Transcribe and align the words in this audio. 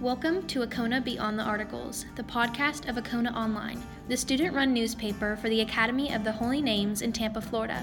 Welcome 0.00 0.46
to 0.48 0.60
Acona 0.60 1.02
Beyond 1.02 1.38
the 1.38 1.42
Articles, 1.42 2.04
the 2.16 2.22
podcast 2.22 2.86
of 2.86 2.96
Acona 2.96 3.34
Online, 3.34 3.82
the 4.08 4.16
student 4.18 4.54
run 4.54 4.74
newspaper 4.74 5.36
for 5.36 5.48
the 5.48 5.62
Academy 5.62 6.12
of 6.12 6.22
the 6.22 6.32
Holy 6.32 6.60
Names 6.60 7.00
in 7.00 7.14
Tampa, 7.14 7.40
Florida. 7.40 7.82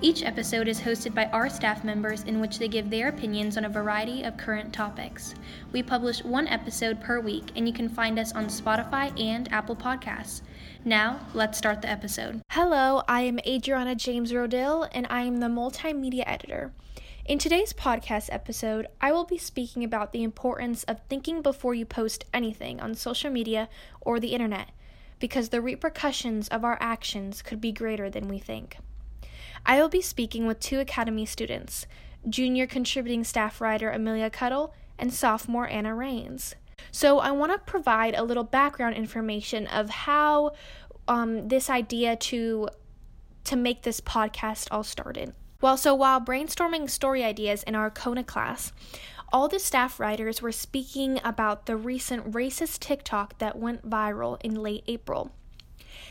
Each 0.00 0.24
episode 0.24 0.66
is 0.66 0.80
hosted 0.80 1.14
by 1.14 1.26
our 1.26 1.48
staff 1.48 1.84
members 1.84 2.24
in 2.24 2.40
which 2.40 2.58
they 2.58 2.66
give 2.66 2.90
their 2.90 3.06
opinions 3.06 3.56
on 3.56 3.64
a 3.64 3.68
variety 3.68 4.24
of 4.24 4.36
current 4.36 4.72
topics. 4.72 5.36
We 5.70 5.84
publish 5.84 6.24
one 6.24 6.48
episode 6.48 7.00
per 7.00 7.20
week, 7.20 7.52
and 7.54 7.68
you 7.68 7.72
can 7.72 7.88
find 7.88 8.18
us 8.18 8.32
on 8.32 8.46
Spotify 8.46 9.16
and 9.20 9.50
Apple 9.52 9.76
Podcasts. 9.76 10.42
Now, 10.84 11.20
let's 11.32 11.58
start 11.58 11.80
the 11.80 11.88
episode. 11.88 12.42
Hello, 12.50 13.04
I 13.06 13.20
am 13.20 13.38
Adriana 13.46 13.94
James 13.94 14.32
Rodell, 14.32 14.88
and 14.90 15.06
I 15.08 15.22
am 15.22 15.36
the 15.36 15.46
multimedia 15.46 16.24
editor. 16.26 16.72
In 17.24 17.38
today's 17.38 17.72
podcast 17.72 18.30
episode, 18.32 18.88
I 19.00 19.12
will 19.12 19.22
be 19.24 19.38
speaking 19.38 19.84
about 19.84 20.10
the 20.10 20.24
importance 20.24 20.82
of 20.84 20.98
thinking 21.08 21.40
before 21.40 21.72
you 21.72 21.86
post 21.86 22.24
anything 22.34 22.80
on 22.80 22.96
social 22.96 23.30
media 23.30 23.68
or 24.00 24.18
the 24.18 24.34
internet, 24.34 24.70
because 25.20 25.50
the 25.50 25.60
repercussions 25.60 26.48
of 26.48 26.64
our 26.64 26.76
actions 26.80 27.40
could 27.40 27.60
be 27.60 27.70
greater 27.70 28.10
than 28.10 28.26
we 28.26 28.40
think. 28.40 28.78
I 29.64 29.80
will 29.80 29.88
be 29.88 30.02
speaking 30.02 30.48
with 30.48 30.58
two 30.58 30.80
Academy 30.80 31.24
students 31.24 31.86
junior 32.28 32.66
contributing 32.66 33.22
staff 33.22 33.60
writer 33.60 33.88
Amelia 33.88 34.28
Cuddle 34.28 34.74
and 34.98 35.14
sophomore 35.14 35.68
Anna 35.68 35.94
Rains. 35.94 36.56
So, 36.90 37.20
I 37.20 37.30
want 37.30 37.52
to 37.52 37.58
provide 37.58 38.16
a 38.16 38.24
little 38.24 38.42
background 38.42 38.96
information 38.96 39.68
of 39.68 39.90
how 39.90 40.54
um, 41.06 41.46
this 41.46 41.70
idea 41.70 42.16
to 42.16 42.68
to 43.44 43.54
make 43.54 43.82
this 43.82 44.00
podcast 44.00 44.66
all 44.72 44.82
started. 44.82 45.34
Well, 45.62 45.76
so 45.76 45.94
while 45.94 46.20
brainstorming 46.20 46.90
story 46.90 47.22
ideas 47.22 47.62
in 47.62 47.76
our 47.76 47.88
Kona 47.88 48.24
class, 48.24 48.72
all 49.32 49.46
the 49.46 49.60
staff 49.60 50.00
writers 50.00 50.42
were 50.42 50.50
speaking 50.50 51.20
about 51.22 51.66
the 51.66 51.76
recent 51.76 52.32
racist 52.32 52.80
TikTok 52.80 53.38
that 53.38 53.56
went 53.56 53.88
viral 53.88 54.38
in 54.42 54.56
late 54.56 54.82
April. 54.88 55.30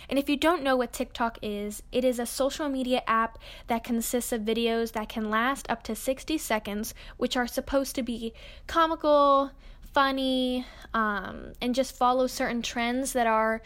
And 0.08 0.18
if 0.18 0.30
you 0.30 0.38
don't 0.38 0.64
know 0.64 0.78
what 0.78 0.94
TikTok 0.94 1.38
is, 1.42 1.84
it 1.92 2.06
is 2.06 2.18
a 2.18 2.26
social 2.26 2.70
media 2.70 3.04
app 3.06 3.38
that 3.68 3.84
consists 3.84 4.32
of 4.32 4.44
videos 4.44 4.94
that 4.94 5.10
can 5.10 5.30
last 5.30 5.70
up 5.70 5.84
to 5.84 5.98
60 5.98 6.38
seconds, 6.38 6.94
which 7.18 7.36
are 7.36 7.46
supposed 7.46 7.94
to 7.96 8.04
be 8.04 8.32
comical, 8.68 9.52
funny, 9.82 10.66
um, 10.94 11.52
and 11.60 11.76
just 11.76 11.94
follow 11.94 12.26
certain 12.26 12.62
trends 12.62 13.12
that 13.12 13.28
are 13.28 13.62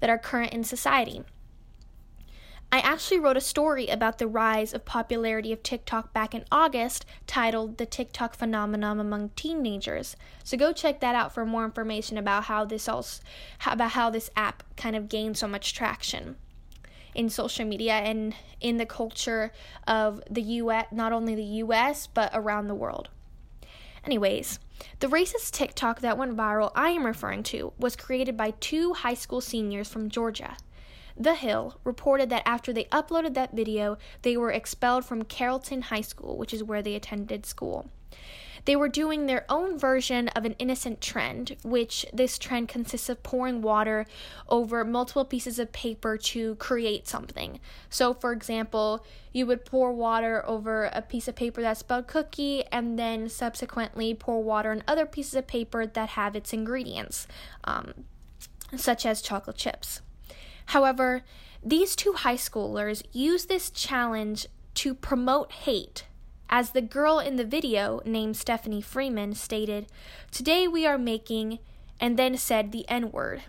that 0.00 0.08
are 0.08 0.18
current 0.18 0.54
in 0.54 0.64
society. 0.64 1.22
I 2.70 2.80
actually 2.80 3.18
wrote 3.18 3.38
a 3.38 3.40
story 3.40 3.86
about 3.86 4.18
the 4.18 4.26
rise 4.26 4.74
of 4.74 4.84
popularity 4.84 5.54
of 5.54 5.62
TikTok 5.62 6.12
back 6.12 6.34
in 6.34 6.44
August 6.52 7.06
titled 7.26 7.78
The 7.78 7.86
TikTok 7.86 8.34
Phenomenon 8.34 9.00
Among 9.00 9.30
Teenagers. 9.30 10.16
So 10.44 10.58
go 10.58 10.74
check 10.74 11.00
that 11.00 11.14
out 11.14 11.32
for 11.32 11.46
more 11.46 11.64
information 11.64 12.18
about 12.18 12.44
how 12.44 12.66
this 12.66 12.86
also, 12.86 13.22
about 13.64 13.92
how 13.92 14.10
this 14.10 14.28
app 14.36 14.64
kind 14.76 14.94
of 14.94 15.08
gained 15.08 15.38
so 15.38 15.48
much 15.48 15.72
traction 15.72 16.36
in 17.14 17.30
social 17.30 17.64
media 17.64 17.94
and 17.94 18.34
in 18.60 18.76
the 18.76 18.84
culture 18.84 19.50
of 19.86 20.22
the 20.30 20.42
US, 20.42 20.88
not 20.92 21.12
only 21.12 21.34
the 21.34 21.62
US, 21.64 22.06
but 22.06 22.30
around 22.34 22.68
the 22.68 22.74
world. 22.74 23.08
Anyways, 24.04 24.58
the 25.00 25.06
racist 25.06 25.52
TikTok 25.52 26.00
that 26.00 26.18
went 26.18 26.36
viral 26.36 26.70
I 26.74 26.90
am 26.90 27.06
referring 27.06 27.44
to 27.44 27.72
was 27.78 27.96
created 27.96 28.36
by 28.36 28.50
two 28.60 28.92
high 28.92 29.14
school 29.14 29.40
seniors 29.40 29.88
from 29.88 30.10
Georgia. 30.10 30.58
The 31.20 31.34
Hill 31.34 31.80
reported 31.82 32.30
that 32.30 32.46
after 32.46 32.72
they 32.72 32.84
uploaded 32.84 33.34
that 33.34 33.52
video, 33.52 33.98
they 34.22 34.36
were 34.36 34.52
expelled 34.52 35.04
from 35.04 35.24
Carrollton 35.24 35.82
High 35.82 36.02
School, 36.02 36.38
which 36.38 36.54
is 36.54 36.62
where 36.62 36.80
they 36.80 36.94
attended 36.94 37.44
school. 37.44 37.90
They 38.64 38.76
were 38.76 38.88
doing 38.88 39.26
their 39.26 39.44
own 39.48 39.78
version 39.78 40.28
of 40.28 40.44
an 40.44 40.54
innocent 40.58 41.00
trend, 41.00 41.56
which 41.64 42.06
this 42.12 42.38
trend 42.38 42.68
consists 42.68 43.08
of 43.08 43.22
pouring 43.22 43.62
water 43.62 44.06
over 44.48 44.84
multiple 44.84 45.24
pieces 45.24 45.58
of 45.58 45.72
paper 45.72 46.16
to 46.18 46.54
create 46.56 47.08
something. 47.08 47.58
So, 47.90 48.14
for 48.14 48.32
example, 48.32 49.04
you 49.32 49.46
would 49.46 49.64
pour 49.64 49.92
water 49.92 50.44
over 50.46 50.84
a 50.92 51.02
piece 51.02 51.26
of 51.26 51.34
paper 51.34 51.62
that 51.62 51.78
spelled 51.78 52.06
cookie, 52.06 52.64
and 52.70 52.98
then 52.98 53.28
subsequently 53.28 54.14
pour 54.14 54.42
water 54.42 54.70
on 54.70 54.84
other 54.86 55.06
pieces 55.06 55.34
of 55.34 55.46
paper 55.46 55.86
that 55.86 56.10
have 56.10 56.36
its 56.36 56.52
ingredients, 56.52 57.26
um, 57.64 58.04
such 58.76 59.06
as 59.06 59.22
chocolate 59.22 59.56
chips. 59.56 60.02
However, 60.68 61.22
these 61.64 61.96
two 61.96 62.12
high 62.12 62.36
schoolers 62.36 63.02
use 63.12 63.46
this 63.46 63.70
challenge 63.70 64.46
to 64.74 64.92
promote 64.92 65.50
hate. 65.50 66.04
As 66.50 66.70
the 66.70 66.82
girl 66.82 67.18
in 67.18 67.36
the 67.36 67.44
video, 67.44 68.02
named 68.04 68.36
Stephanie 68.36 68.82
Freeman, 68.82 69.34
stated, 69.34 69.86
Today 70.30 70.68
we 70.68 70.86
are 70.86 70.98
making, 70.98 71.58
and 71.98 72.18
then 72.18 72.36
said 72.36 72.70
the 72.70 72.86
N 72.86 73.10
word. 73.10 73.44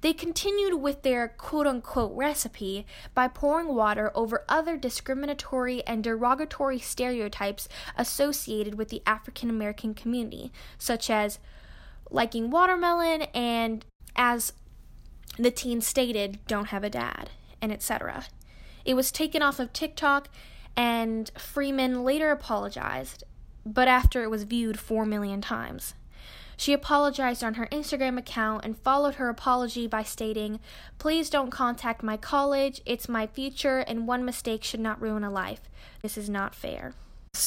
They 0.00 0.12
continued 0.12 0.80
with 0.80 1.02
their 1.02 1.28
quote 1.28 1.68
unquote 1.68 2.16
recipe 2.16 2.84
by 3.14 3.28
pouring 3.28 3.68
water 3.68 4.10
over 4.16 4.44
other 4.48 4.76
discriminatory 4.76 5.86
and 5.86 6.02
derogatory 6.02 6.80
stereotypes 6.80 7.68
associated 7.96 8.74
with 8.74 8.88
the 8.88 9.02
African 9.06 9.50
American 9.50 9.94
community, 9.94 10.50
such 10.78 11.10
as 11.10 11.38
liking 12.10 12.50
watermelon 12.50 13.22
and 13.34 13.84
as 14.16 14.52
the 15.44 15.50
teen 15.50 15.80
stated, 15.80 16.38
don't 16.46 16.68
have 16.68 16.84
a 16.84 16.90
dad, 16.90 17.30
and 17.60 17.72
etc. 17.72 18.24
It 18.84 18.94
was 18.94 19.12
taken 19.12 19.42
off 19.42 19.58
of 19.58 19.72
TikTok, 19.72 20.28
and 20.76 21.30
Freeman 21.36 22.04
later 22.04 22.30
apologized, 22.30 23.24
but 23.64 23.88
after 23.88 24.22
it 24.22 24.30
was 24.30 24.44
viewed 24.44 24.78
4 24.78 25.04
million 25.04 25.40
times. 25.40 25.94
She 26.56 26.74
apologized 26.74 27.42
on 27.42 27.54
her 27.54 27.68
Instagram 27.68 28.18
account 28.18 28.66
and 28.66 28.76
followed 28.76 29.14
her 29.14 29.30
apology 29.30 29.86
by 29.86 30.02
stating, 30.02 30.60
Please 30.98 31.30
don't 31.30 31.50
contact 31.50 32.02
my 32.02 32.18
college, 32.18 32.82
it's 32.84 33.08
my 33.08 33.26
future, 33.26 33.78
and 33.78 34.06
one 34.06 34.26
mistake 34.26 34.62
should 34.62 34.80
not 34.80 35.00
ruin 35.00 35.24
a 35.24 35.30
life. 35.30 35.62
This 36.02 36.18
is 36.18 36.28
not 36.28 36.54
fair. 36.54 36.92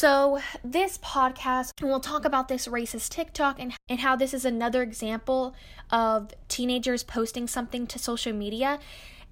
So, 0.03 0.39
this 0.63 0.97
podcast, 0.97 1.71
we'll 1.81 1.99
talk 1.99 2.25
about 2.25 2.47
this 2.47 2.67
racist 2.67 3.09
TikTok 3.09 3.59
and, 3.59 3.73
and 3.87 3.99
how 3.99 4.15
this 4.15 4.33
is 4.33 4.43
another 4.43 4.81
example 4.81 5.55
of 5.91 6.31
teenagers 6.47 7.03
posting 7.03 7.47
something 7.47 7.85
to 7.87 7.99
social 7.99 8.33
media. 8.33 8.79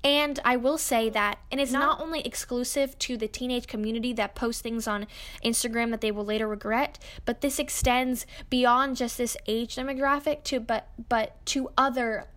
And 0.03 0.39
I 0.45 0.57
will 0.57 0.77
say 0.77 1.09
that, 1.09 1.39
and 1.51 1.59
it's 1.59 1.71
not, 1.71 1.99
not 1.99 2.01
only 2.01 2.21
exclusive 2.21 2.97
to 2.99 3.17
the 3.17 3.27
teenage 3.27 3.67
community 3.67 4.13
that 4.13 4.33
posts 4.35 4.61
things 4.61 4.87
on 4.87 5.07
Instagram 5.43 5.91
that 5.91 6.01
they 6.01 6.11
will 6.11 6.25
later 6.25 6.47
regret, 6.47 6.99
but 7.25 7.41
this 7.41 7.59
extends 7.59 8.25
beyond 8.49 8.97
just 8.97 9.17
this 9.17 9.35
age 9.47 9.75
demographic 9.75 10.43
to 10.43 10.59
but 10.59 10.87
but 11.09 11.43
to 11.47 11.69
other 11.77 12.27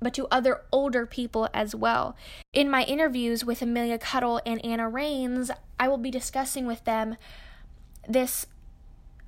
but 0.00 0.14
to 0.14 0.26
other 0.30 0.62
older 0.72 1.06
people 1.06 1.48
as 1.52 1.74
well. 1.74 2.16
In 2.52 2.70
my 2.70 2.84
interviews 2.84 3.44
with 3.44 3.62
Amelia 3.62 3.98
Cuddle 3.98 4.40
and 4.46 4.64
Anna 4.64 4.88
Rains, 4.88 5.50
I 5.78 5.88
will 5.88 5.98
be 5.98 6.10
discussing 6.10 6.66
with 6.66 6.84
them 6.84 7.16
this 8.08 8.46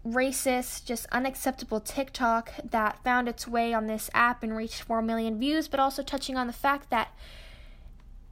racist, 0.06 0.86
just 0.86 1.06
unacceptable 1.12 1.81
TikTok 1.81 2.53
that 2.70 3.03
found 3.04 3.28
its 3.28 3.47
way 3.47 3.75
on 3.75 3.86
this 3.86 4.08
app 4.14 4.42
and 4.42 4.56
reached 4.56 4.82
4 4.82 5.03
million 5.03 5.38
views, 5.38 5.69
but 5.69 5.81
also 5.81 6.03
touching 6.03 6.36
on 6.36 6.47
the 6.47 6.53
fact 6.53 6.91
that 6.91 7.14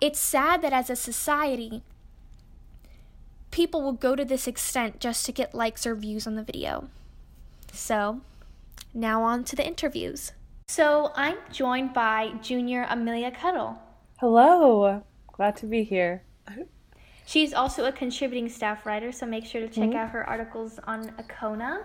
it's 0.00 0.20
sad 0.20 0.62
that 0.62 0.72
as 0.72 0.88
a 0.88 0.97
society, 0.97 1.82
people 3.50 3.82
will 3.82 3.93
go 3.93 4.15
to 4.15 4.25
this 4.25 4.47
extent 4.47 5.00
just 5.00 5.26
to 5.26 5.32
get 5.32 5.55
likes 5.55 5.87
or 5.87 5.94
views 5.94 6.26
on 6.26 6.37
the 6.37 6.43
video. 6.43 6.88
So, 7.72 8.20
now 8.94 9.22
on 9.22 9.44
to 9.44 9.56
the 9.56 9.66
interviews. 9.66 10.32
So 10.71 11.12
I'm 11.17 11.39
joined 11.51 11.95
by 11.95 12.33
junior 12.43 12.87
Amelia 12.91 13.31
Cuddle. 13.31 13.79
Hello. 14.19 15.03
Glad 15.33 15.56
to 15.56 15.67
be 15.67 15.83
here. 15.83 16.23
She's 17.25 17.55
also 17.55 17.87
a 17.87 17.93
contributing 17.93 18.51
staff 18.51 18.84
writer, 18.84 19.11
so 19.11 19.25
make 19.25 19.47
sure 19.47 19.62
to 19.62 19.69
check 19.69 19.89
mm-hmm. 19.89 19.97
out 19.97 20.11
her 20.11 20.29
articles 20.29 20.79
on 20.84 21.09
Acona. 21.12 21.84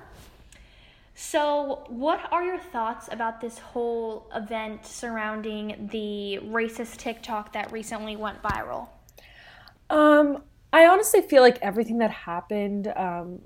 So, 1.16 1.85
what 1.88 2.27
are 2.31 2.44
your 2.44 2.59
thoughts 2.59 3.07
about 3.09 3.39
this 3.39 3.57
whole 3.57 4.30
event 4.35 4.85
surrounding 4.85 5.88
the 5.89 6.39
racist 6.44 6.97
TikTok 6.97 7.53
that 7.53 7.71
recently 7.71 8.18
went 8.18 8.44
viral? 8.44 8.89
Um, 9.89 10.44
I 10.74 10.88
honestly 10.88 11.21
feel 11.21 11.41
like 11.41 11.57
everything 11.62 12.00
that 12.00 12.12
happened, 12.12 12.91
um, 12.97 13.44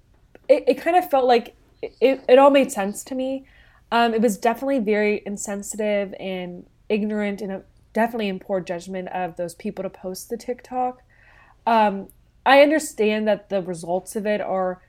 it, 0.49 0.63
it 0.67 0.81
kind 0.81 0.97
of 0.97 1.07
felt 1.11 1.25
like 1.25 1.55
it, 1.81 2.23
it 2.27 2.39
all 2.39 2.49
made 2.49 2.71
sense 2.71 3.03
to 3.03 3.15
me. 3.15 3.45
Um, 3.91 4.13
it 4.13 4.21
was 4.21 4.37
definitely 4.37 4.79
very 4.79 5.23
insensitive 5.25 6.13
and 6.19 6.65
ignorant 6.89 7.41
and 7.41 7.63
definitely 7.93 8.27
in 8.27 8.39
poor 8.39 8.59
judgment 8.59 9.07
of 9.09 9.37
those 9.37 9.55
people 9.55 9.83
to 9.83 9.89
post 9.89 10.29
the 10.29 10.37
TikTok. 10.37 11.01
Um, 11.65 12.09
I 12.45 12.61
understand 12.61 13.27
that 13.27 13.49
the 13.49 13.61
results 13.61 14.15
of 14.15 14.25
it 14.25 14.39
are 14.39 14.81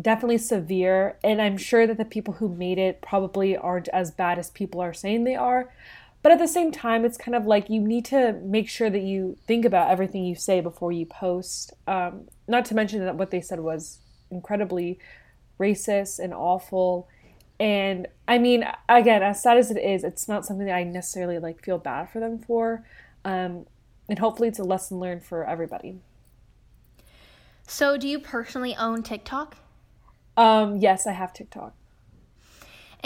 definitely 0.00 0.38
severe, 0.38 1.18
and 1.24 1.40
I'm 1.40 1.56
sure 1.56 1.86
that 1.86 1.96
the 1.96 2.04
people 2.04 2.34
who 2.34 2.48
made 2.48 2.78
it 2.78 3.00
probably 3.00 3.56
aren't 3.56 3.88
as 3.88 4.10
bad 4.10 4.38
as 4.38 4.50
people 4.50 4.80
are 4.80 4.94
saying 4.94 5.24
they 5.24 5.36
are. 5.36 5.72
But 6.22 6.32
at 6.32 6.38
the 6.38 6.48
same 6.48 6.72
time, 6.72 7.04
it's 7.04 7.16
kind 7.16 7.34
of 7.34 7.46
like 7.46 7.70
you 7.70 7.80
need 7.80 8.04
to 8.06 8.32
make 8.42 8.68
sure 8.68 8.90
that 8.90 9.02
you 9.02 9.36
think 9.46 9.64
about 9.64 9.90
everything 9.90 10.24
you 10.24 10.34
say 10.34 10.60
before 10.60 10.92
you 10.92 11.06
post. 11.06 11.72
Um, 11.86 12.28
not 12.48 12.64
to 12.66 12.74
mention 12.74 13.04
that 13.04 13.16
what 13.16 13.30
they 13.30 13.40
said 13.40 13.60
was 13.60 14.00
incredibly 14.30 14.98
racist 15.60 16.18
and 16.18 16.34
awful 16.34 17.08
And 17.58 18.06
I 18.28 18.38
mean, 18.38 18.66
again, 18.88 19.22
as 19.22 19.42
sad 19.42 19.56
as 19.56 19.70
it 19.70 19.78
is, 19.78 20.04
it's 20.04 20.28
not 20.28 20.44
something 20.44 20.66
that 20.66 20.74
I 20.74 20.84
necessarily 20.84 21.38
like 21.38 21.64
feel 21.64 21.78
bad 21.78 22.10
for 22.10 22.20
them 22.20 22.38
for. 22.38 22.84
Um, 23.24 23.66
and 24.08 24.18
hopefully 24.18 24.48
it's 24.48 24.58
a 24.58 24.64
lesson 24.64 25.00
learned 25.00 25.24
for 25.24 25.44
everybody. 25.44 26.00
So, 27.66 27.96
do 27.96 28.06
you 28.06 28.20
personally 28.20 28.76
own 28.76 29.02
TikTok? 29.02 29.56
Um, 30.36 30.76
yes, 30.76 31.06
I 31.06 31.12
have 31.12 31.32
TikTok. 31.32 31.74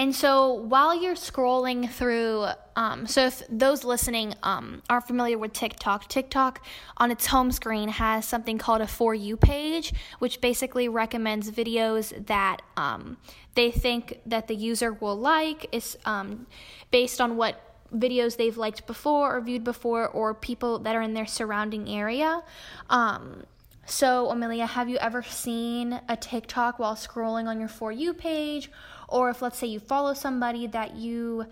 And 0.00 0.16
so 0.16 0.54
while 0.54 0.98
you're 0.98 1.14
scrolling 1.14 1.90
through, 1.90 2.46
um, 2.74 3.06
so 3.06 3.26
if 3.26 3.42
those 3.50 3.84
listening 3.84 4.32
um, 4.42 4.82
are 4.88 5.02
familiar 5.02 5.36
with 5.36 5.52
TikTok, 5.52 6.08
TikTok 6.08 6.64
on 6.96 7.10
its 7.10 7.26
home 7.26 7.52
screen 7.52 7.90
has 7.90 8.24
something 8.24 8.56
called 8.56 8.80
a 8.80 8.86
For 8.86 9.14
You 9.14 9.36
page, 9.36 9.92
which 10.18 10.40
basically 10.40 10.88
recommends 10.88 11.50
videos 11.50 12.26
that 12.28 12.62
um, 12.78 13.18
they 13.54 13.70
think 13.70 14.20
that 14.24 14.48
the 14.48 14.54
user 14.54 14.94
will 14.94 15.18
like. 15.18 15.68
Is 15.70 15.98
um, 16.06 16.46
based 16.90 17.20
on 17.20 17.36
what 17.36 17.60
videos 17.94 18.38
they've 18.38 18.56
liked 18.56 18.86
before 18.86 19.36
or 19.36 19.42
viewed 19.42 19.64
before, 19.64 20.08
or 20.08 20.32
people 20.32 20.78
that 20.78 20.96
are 20.96 21.02
in 21.02 21.12
their 21.12 21.26
surrounding 21.26 21.90
area. 21.90 22.42
Um, 22.88 23.44
so, 23.90 24.30
Amelia, 24.30 24.66
have 24.66 24.88
you 24.88 24.98
ever 24.98 25.20
seen 25.20 26.00
a 26.08 26.16
TikTok 26.16 26.78
while 26.78 26.94
scrolling 26.94 27.46
on 27.46 27.58
your 27.58 27.68
For 27.68 27.90
You 27.90 28.14
page? 28.14 28.70
Or 29.10 29.30
if, 29.30 29.42
let's 29.42 29.58
say, 29.58 29.66
you 29.66 29.80
follow 29.80 30.14
somebody 30.14 30.66
that 30.68 30.96
you 30.96 31.46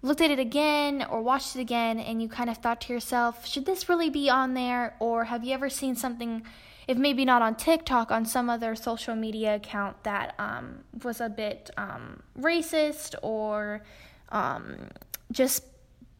looked 0.00 0.20
at 0.20 0.30
it 0.30 0.38
again 0.38 1.06
or 1.08 1.22
watched 1.22 1.54
it 1.54 1.60
again 1.60 2.00
and 2.00 2.20
you 2.20 2.28
kind 2.28 2.50
of 2.50 2.58
thought 2.58 2.80
to 2.82 2.92
yourself, 2.92 3.46
should 3.46 3.66
this 3.66 3.88
really 3.88 4.10
be 4.10 4.28
on 4.28 4.54
there? 4.54 4.96
Or 4.98 5.24
have 5.24 5.44
you 5.44 5.54
ever 5.54 5.68
seen 5.68 5.94
something, 5.94 6.42
if 6.88 6.98
maybe 6.98 7.24
not 7.24 7.40
on 7.42 7.54
TikTok, 7.54 8.10
on 8.10 8.24
some 8.24 8.50
other 8.50 8.74
social 8.74 9.14
media 9.14 9.54
account 9.56 10.02
that 10.02 10.34
um, 10.38 10.80
was 11.04 11.20
a 11.20 11.28
bit 11.28 11.70
um, 11.76 12.22
racist 12.38 13.14
or 13.22 13.82
um, 14.30 14.88
just 15.30 15.64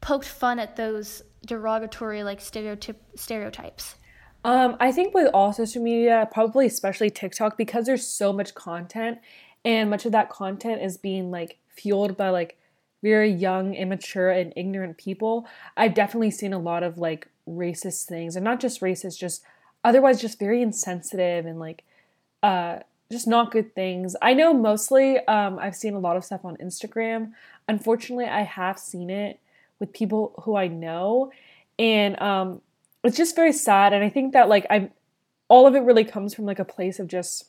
poked 0.00 0.26
fun 0.26 0.58
at 0.58 0.76
those 0.76 1.22
derogatory, 1.46 2.22
like 2.22 2.40
stereotyp- 2.40 2.96
stereotypes? 3.16 3.96
Um, 4.44 4.76
I 4.80 4.90
think 4.90 5.14
with 5.14 5.28
all 5.32 5.52
social 5.52 5.82
media, 5.82 6.28
probably 6.32 6.66
especially 6.66 7.10
TikTok, 7.10 7.56
because 7.56 7.86
there's 7.86 8.06
so 8.06 8.32
much 8.32 8.54
content, 8.54 9.18
and 9.64 9.90
much 9.90 10.06
of 10.06 10.12
that 10.12 10.30
content 10.30 10.82
is 10.82 10.96
being 10.96 11.30
like 11.30 11.58
fueled 11.68 12.16
by 12.16 12.30
like 12.30 12.58
very 13.02 13.30
young, 13.30 13.74
immature, 13.74 14.30
and 14.30 14.52
ignorant 14.56 14.96
people. 14.96 15.46
I've 15.76 15.94
definitely 15.94 16.30
seen 16.30 16.52
a 16.52 16.58
lot 16.58 16.82
of 16.82 16.98
like 16.98 17.28
racist 17.48 18.04
things, 18.06 18.36
and 18.36 18.44
not 18.44 18.60
just 18.60 18.80
racist, 18.80 19.18
just 19.18 19.42
otherwise 19.84 20.20
just 20.20 20.38
very 20.38 20.62
insensitive 20.62 21.46
and 21.46 21.58
like 21.58 21.84
uh, 22.42 22.80
just 23.10 23.26
not 23.26 23.50
good 23.50 23.74
things. 23.74 24.14
I 24.22 24.34
know 24.34 24.54
mostly 24.54 25.18
um, 25.26 25.58
I've 25.58 25.76
seen 25.76 25.94
a 25.94 25.98
lot 25.98 26.16
of 26.16 26.24
stuff 26.24 26.44
on 26.44 26.56
Instagram. 26.56 27.32
Unfortunately, 27.68 28.26
I 28.26 28.42
have 28.42 28.78
seen 28.78 29.10
it 29.10 29.40
with 29.78 29.92
people 29.92 30.34
who 30.44 30.56
I 30.56 30.68
know, 30.68 31.32
and 31.78 32.20
um, 32.20 32.60
it's 33.04 33.16
just 33.16 33.36
very 33.36 33.52
sad 33.52 33.92
and 33.92 34.04
i 34.04 34.08
think 34.08 34.32
that 34.32 34.48
like 34.48 34.66
i'm 34.70 34.90
all 35.48 35.66
of 35.66 35.74
it 35.74 35.80
really 35.80 36.04
comes 36.04 36.34
from 36.34 36.44
like 36.44 36.58
a 36.58 36.64
place 36.64 36.98
of 36.98 37.08
just 37.08 37.46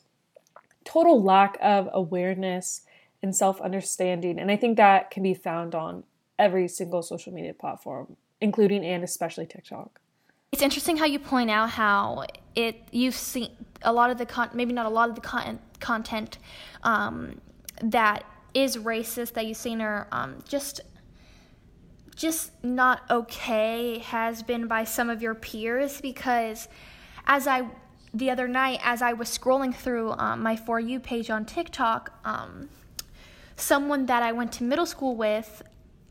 total 0.84 1.22
lack 1.22 1.56
of 1.60 1.88
awareness 1.92 2.82
and 3.22 3.34
self-understanding 3.34 4.38
and 4.38 4.50
i 4.50 4.56
think 4.56 4.76
that 4.76 5.10
can 5.10 5.22
be 5.22 5.34
found 5.34 5.74
on 5.74 6.04
every 6.38 6.68
single 6.68 7.02
social 7.02 7.32
media 7.32 7.54
platform 7.54 8.16
including 8.40 8.84
and 8.84 9.02
especially 9.02 9.46
tiktok. 9.46 10.00
It's 10.52 10.62
interesting 10.62 10.98
how 10.98 11.06
you 11.06 11.18
point 11.18 11.50
out 11.50 11.70
how 11.70 12.26
it 12.54 12.76
you've 12.92 13.14
seen 13.14 13.50
a 13.82 13.92
lot 13.92 14.10
of 14.10 14.18
the 14.18 14.26
con 14.26 14.50
maybe 14.52 14.72
not 14.72 14.86
a 14.86 14.90
lot 14.90 15.08
of 15.08 15.14
the 15.14 15.20
content 15.20 15.60
content 15.80 16.38
um, 16.84 17.40
that 17.82 18.24
is 18.52 18.76
racist 18.76 19.32
that 19.32 19.46
you've 19.46 19.56
seen 19.56 19.82
or 19.82 20.06
um, 20.12 20.38
just 20.48 20.80
just 22.14 22.52
not 22.62 23.02
okay 23.10 23.98
has 23.98 24.42
been 24.42 24.68
by 24.68 24.84
some 24.84 25.10
of 25.10 25.20
your 25.20 25.34
peers 25.34 26.00
because 26.00 26.68
as 27.26 27.48
I 27.48 27.66
the 28.14 28.30
other 28.30 28.46
night 28.46 28.78
as 28.82 29.02
I 29.02 29.12
was 29.12 29.28
scrolling 29.28 29.74
through 29.74 30.12
um, 30.12 30.42
my 30.42 30.54
for 30.54 30.78
you 30.78 31.00
page 31.00 31.28
on 31.30 31.44
TikTok, 31.44 32.16
um, 32.24 32.68
someone 33.56 34.06
that 34.06 34.22
I 34.22 34.32
went 34.32 34.52
to 34.52 34.64
middle 34.64 34.86
school 34.86 35.16
with 35.16 35.62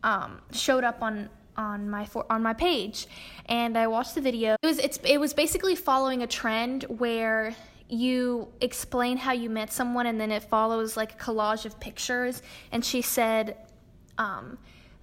um, 0.04 0.42
showed 0.52 0.84
up 0.84 1.02
on 1.02 1.30
on 1.56 1.88
my 1.90 2.06
for, 2.06 2.26
on 2.30 2.42
my 2.44 2.54
page, 2.54 3.08
and 3.46 3.78
I 3.78 3.88
watched 3.88 4.16
the 4.16 4.22
video. 4.22 4.56
It 4.62 4.68
was 4.68 4.80
it's 4.80 5.00
it 5.06 5.18
was 5.18 5.34
basically 5.34 5.76
following 5.76 6.24
a 6.24 6.28
trend 6.28 6.84
where 6.84 7.56
you 7.88 8.48
explain 8.60 9.18
how 9.18 9.32
you 9.32 9.50
met 9.50 9.72
someone 9.72 10.08
and 10.08 10.20
then 10.20 10.32
it 10.32 10.44
follows 10.44 10.98
like 10.98 11.14
a 11.14 11.16
collage 11.18 11.66
of 11.66 11.80
pictures 11.80 12.42
and 12.72 12.84
she 12.84 13.02
said 13.02 13.56
um, 14.18 14.58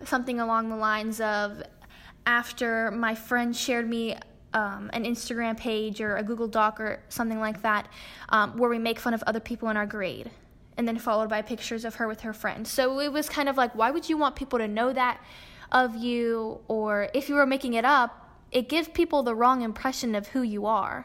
something 0.05 0.41
along 0.41 0.70
the 0.70 0.76
lines 0.76 1.20
of 1.20 1.62
after 2.26 2.91
my 2.91 3.14
friend 3.14 3.55
shared 3.55 3.88
me 3.88 4.17
um, 4.52 4.91
an 4.93 5.05
Instagram 5.05 5.56
page 5.56 6.00
or 6.00 6.17
a 6.17 6.23
Google 6.23 6.49
Doc 6.49 6.81
or 6.81 7.00
something 7.08 7.41
like 7.41 7.62
that 7.62 7.88
um, 8.31 8.56
where 8.56 8.70
we 8.70 8.79
make 8.79 8.99
fun 8.99 9.14
of 9.14 9.23
other 9.26 9.41
people 9.41 9.69
in 9.69 9.76
our 9.76 9.87
grade. 9.87 10.31
And 10.76 10.88
then 10.88 10.99
followed 10.99 11.29
by 11.29 11.43
pictures 11.43 11.85
of 11.85 11.97
her 11.97 12.08
with 12.08 12.23
her 12.23 12.32
friends. 12.32 12.70
So 12.70 13.00
it 13.00 13.12
was 13.12 13.29
kind 13.29 13.49
of 13.49 13.56
like, 13.56 13.75
why 13.75 13.91
would 13.91 14.08
you 14.08 14.17
want 14.17 14.35
people 14.35 14.58
to 14.58 14.67
know 14.67 14.93
that 14.93 15.20
of 15.70 15.94
you? 15.94 16.61
Or 16.69 17.11
if 17.12 17.29
you 17.29 17.35
were 17.35 17.44
making 17.44 17.75
it 17.75 17.85
up, 17.85 18.31
it 18.50 18.69
gives 18.69 18.88
people 18.88 19.23
the 19.23 19.35
wrong 19.35 19.61
impression 19.62 20.14
of 20.14 20.29
who 20.29 20.43
you 20.43 20.64
are. 20.67 21.05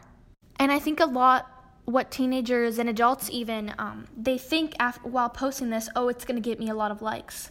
And 0.57 0.71
I 0.71 0.79
think 0.79 0.99
a 0.99 1.05
lot 1.05 1.51
what 1.85 2.09
teenagers 2.09 2.79
and 2.79 2.89
adults 2.89 3.29
even 3.29 3.73
um, 3.77 4.07
they 4.17 4.37
think 4.37 4.73
after, 4.79 5.07
while 5.07 5.29
posting 5.29 5.69
this 5.69 5.87
oh 5.95 6.09
it's 6.09 6.25
going 6.25 6.35
to 6.35 6.41
get 6.41 6.59
me 6.59 6.69
a 6.69 6.73
lot 6.73 6.91
of 6.91 7.01
likes 7.01 7.49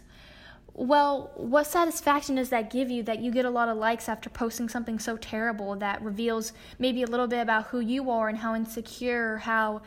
well, 0.76 1.30
what 1.36 1.68
satisfaction 1.68 2.34
does 2.34 2.48
that 2.48 2.68
give 2.68 2.90
you 2.90 3.04
that 3.04 3.20
you 3.20 3.30
get 3.30 3.44
a 3.44 3.50
lot 3.50 3.68
of 3.68 3.76
likes 3.76 4.08
after 4.08 4.28
posting 4.28 4.68
something 4.68 4.98
so 4.98 5.16
terrible 5.16 5.76
that 5.76 6.02
reveals 6.02 6.52
maybe 6.80 7.04
a 7.04 7.06
little 7.06 7.28
bit 7.28 7.40
about 7.40 7.68
who 7.68 7.78
you 7.78 8.10
are 8.10 8.28
and 8.28 8.38
how 8.38 8.56
insecure 8.56 9.34
or 9.34 9.38
how 9.38 9.82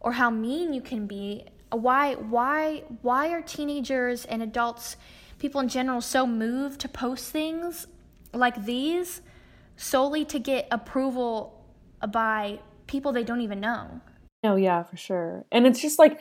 or 0.00 0.12
how 0.12 0.30
mean 0.30 0.72
you 0.72 0.80
can 0.80 1.06
be? 1.06 1.44
Why 1.70 2.14
why 2.14 2.84
why 3.02 3.28
are 3.28 3.42
teenagers 3.42 4.24
and 4.24 4.42
adults, 4.42 4.96
people 5.38 5.60
in 5.60 5.68
general 5.68 6.00
so 6.00 6.26
moved 6.26 6.80
to 6.80 6.88
post 6.88 7.30
things 7.30 7.86
like 8.32 8.64
these 8.64 9.20
solely 9.76 10.24
to 10.24 10.38
get 10.38 10.66
approval 10.70 11.62
by 12.10 12.58
people 12.86 13.12
they 13.12 13.24
don't 13.24 13.42
even 13.42 13.60
know? 13.60 14.00
Oh 14.44 14.56
yeah, 14.56 14.82
for 14.82 14.96
sure. 14.96 15.44
And 15.52 15.66
it's 15.66 15.80
just 15.80 15.98
like 15.98 16.18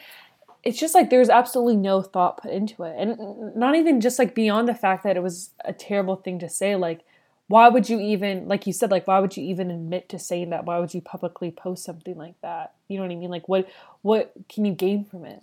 it's 0.64 0.80
just 0.80 0.94
like 0.94 1.10
there's 1.10 1.30
absolutely 1.30 1.76
no 1.76 2.02
thought 2.02 2.42
put 2.42 2.52
into 2.52 2.84
it. 2.84 2.96
And 2.98 3.56
not 3.56 3.76
even 3.76 4.00
just 4.00 4.20
like 4.20 4.36
beyond 4.36 4.68
the 4.68 4.76
fact 4.76 5.04
that 5.04 5.18
it 5.18 5.24
was 5.24 5.52
a 5.66 5.74
terrible 5.74 6.16
thing 6.16 6.40
to 6.40 6.50
say 6.50 6.76
like 6.76 7.02
why 7.48 7.68
would 7.68 7.90
you 7.90 8.00
even 8.00 8.48
like 8.48 8.66
you 8.66 8.72
said 8.72 8.92
like 8.92 9.08
why 9.08 9.20
would 9.20 9.36
you 9.36 9.44
even 9.44 9.72
admit 9.72 10.08
to 10.10 10.20
saying 10.20 10.52
that? 10.52 10.66
Why 10.66 10.80
would 10.80 10.94
you 10.94 11.02
publicly 11.02 11.52
post 11.52 11.84
something 11.84 12.16
like 12.16 12.40
that? 12.42 12.74
You 12.88 12.98
know 12.98 13.04
what 13.04 13.12
i 13.12 13.16
mean? 13.16 13.30
Like 13.30 13.50
what 13.50 13.68
what 14.02 14.32
can 14.48 14.66
you 14.66 14.74
gain 14.74 15.04
from 15.04 15.26
it? 15.26 15.42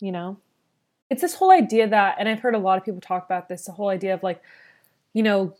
You 0.00 0.12
know? 0.12 0.38
It's 1.10 1.22
this 1.22 1.34
whole 1.34 1.50
idea 1.50 1.88
that 1.88 2.16
and 2.18 2.28
i've 2.28 2.40
heard 2.40 2.54
a 2.54 2.58
lot 2.58 2.78
of 2.78 2.84
people 2.84 3.00
talk 3.00 3.24
about 3.24 3.48
this 3.48 3.64
the 3.64 3.72
whole 3.72 3.88
idea 3.88 4.14
of 4.14 4.22
like 4.22 4.42
you 5.12 5.22
know 5.22 5.54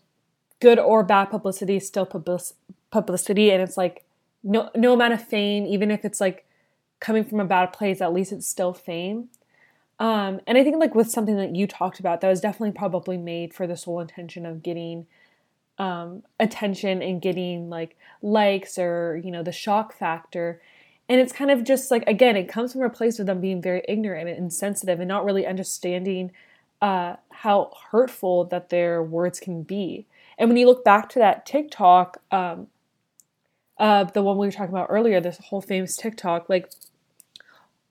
good 0.59 0.79
or 0.79 1.03
bad 1.03 1.25
publicity 1.25 1.75
is 1.77 1.87
still 1.87 2.05
publicity. 2.05 3.51
And 3.51 3.61
it's 3.61 3.77
like 3.77 4.03
no 4.43 4.69
no 4.75 4.93
amount 4.93 5.13
of 5.13 5.27
fame 5.27 5.65
even 5.65 5.91
if 5.91 6.05
it's 6.05 6.21
like 6.21 6.44
coming 7.05 7.23
from 7.23 7.39
a 7.39 7.45
bad 7.45 7.71
place, 7.71 8.01
at 8.01 8.13
least 8.13 8.31
it's 8.31 8.47
still 8.47 8.73
fame. 8.73 9.29
Um, 9.99 10.41
and 10.47 10.57
I 10.57 10.63
think 10.63 10.77
like 10.77 10.95
with 10.95 11.09
something 11.09 11.37
that 11.37 11.55
you 11.55 11.67
talked 11.67 11.99
about, 11.99 12.21
that 12.21 12.27
was 12.27 12.41
definitely 12.41 12.71
probably 12.71 13.15
made 13.15 13.53
for 13.53 13.67
the 13.67 13.77
sole 13.77 13.99
intention 13.99 14.45
of 14.45 14.63
getting 14.63 15.05
um, 15.77 16.23
attention 16.39 17.03
and 17.03 17.21
getting 17.21 17.69
like 17.69 17.95
likes 18.21 18.79
or 18.79 19.21
you 19.23 19.29
know 19.29 19.43
the 19.43 19.51
shock 19.51 19.93
factor. 19.93 20.59
And 21.07 21.21
it's 21.21 21.31
kind 21.31 21.51
of 21.51 21.63
just 21.63 21.91
like 21.91 22.03
again, 22.07 22.35
it 22.35 22.49
comes 22.49 22.73
from 22.73 22.81
a 22.81 22.89
place 22.89 23.19
of 23.19 23.27
them 23.27 23.39
being 23.39 23.61
very 23.61 23.83
ignorant 23.87 24.27
and 24.27 24.37
insensitive 24.37 24.99
and 24.99 25.07
not 25.07 25.23
really 25.23 25.45
understanding 25.45 26.31
uh, 26.81 27.17
how 27.29 27.71
hurtful 27.91 28.45
that 28.45 28.69
their 28.69 29.03
words 29.03 29.39
can 29.39 29.61
be. 29.61 30.07
And 30.37 30.49
when 30.49 30.57
you 30.57 30.65
look 30.65 30.83
back 30.83 31.07
to 31.09 31.19
that 31.19 31.45
TikTok, 31.45 32.17
um, 32.31 32.67
uh, 33.77 34.05
the 34.05 34.21
one 34.21 34.37
we 34.37 34.47
were 34.47 34.51
talking 34.51 34.73
about 34.73 34.87
earlier, 34.89 35.19
this 35.19 35.37
whole 35.37 35.61
famous 35.61 35.97
TikTok, 35.97 36.49
like, 36.49 36.69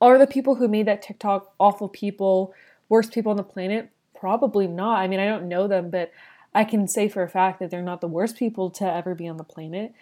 are 0.01 0.17
the 0.17 0.27
people 0.27 0.55
who 0.55 0.67
made 0.67 0.87
that 0.87 1.01
TikTok 1.01 1.53
awful 1.59 1.89
people, 1.89 2.53
worst 2.89 3.13
people 3.13 3.31
on 3.31 3.37
the 3.37 3.43
planet? 3.43 3.89
Probably 4.19 4.67
not. 4.67 4.99
I 4.99 5.07
mean, 5.07 5.19
I 5.19 5.25
don't 5.25 5.47
know 5.47 5.67
them, 5.67 5.89
but 5.89 6.11
I 6.53 6.63
can 6.63 6.87
say 6.87 7.09
for 7.09 7.23
a 7.23 7.29
fact 7.29 7.59
that 7.59 7.69
they're 7.69 7.81
not 7.81 8.01
the 8.01 8.07
worst 8.07 8.37
people 8.37 8.69
to 8.71 8.85
ever 8.85 9.15
be 9.15 9.27
on 9.27 9.37
the 9.37 9.43
planet. 9.43 9.93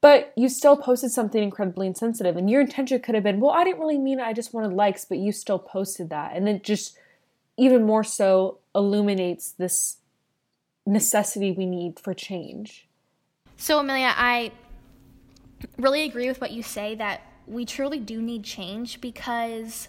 But 0.00 0.32
you 0.36 0.48
still 0.48 0.76
posted 0.76 1.12
something 1.12 1.42
incredibly 1.42 1.86
insensitive, 1.86 2.36
and 2.36 2.50
your 2.50 2.60
intention 2.60 3.00
could 3.00 3.14
have 3.14 3.24
been, 3.24 3.40
well, 3.40 3.52
I 3.52 3.62
didn't 3.64 3.80
really 3.80 3.98
mean 3.98 4.18
it, 4.18 4.24
I 4.24 4.32
just 4.32 4.52
wanted 4.52 4.72
likes, 4.72 5.04
but 5.04 5.18
you 5.18 5.30
still 5.30 5.60
posted 5.60 6.10
that. 6.10 6.32
And 6.34 6.46
then 6.46 6.60
just 6.62 6.98
even 7.56 7.84
more 7.84 8.02
so 8.02 8.58
illuminates 8.74 9.52
this 9.52 9.98
necessity 10.84 11.52
we 11.52 11.66
need 11.66 12.00
for 12.00 12.14
change. 12.14 12.88
So, 13.56 13.78
Amelia, 13.78 14.12
I 14.16 14.50
really 15.78 16.02
agree 16.02 16.26
with 16.26 16.40
what 16.40 16.50
you 16.50 16.62
say 16.62 16.96
that 16.96 17.20
we 17.46 17.64
truly 17.64 17.98
do 17.98 18.22
need 18.22 18.44
change 18.44 19.00
because 19.00 19.88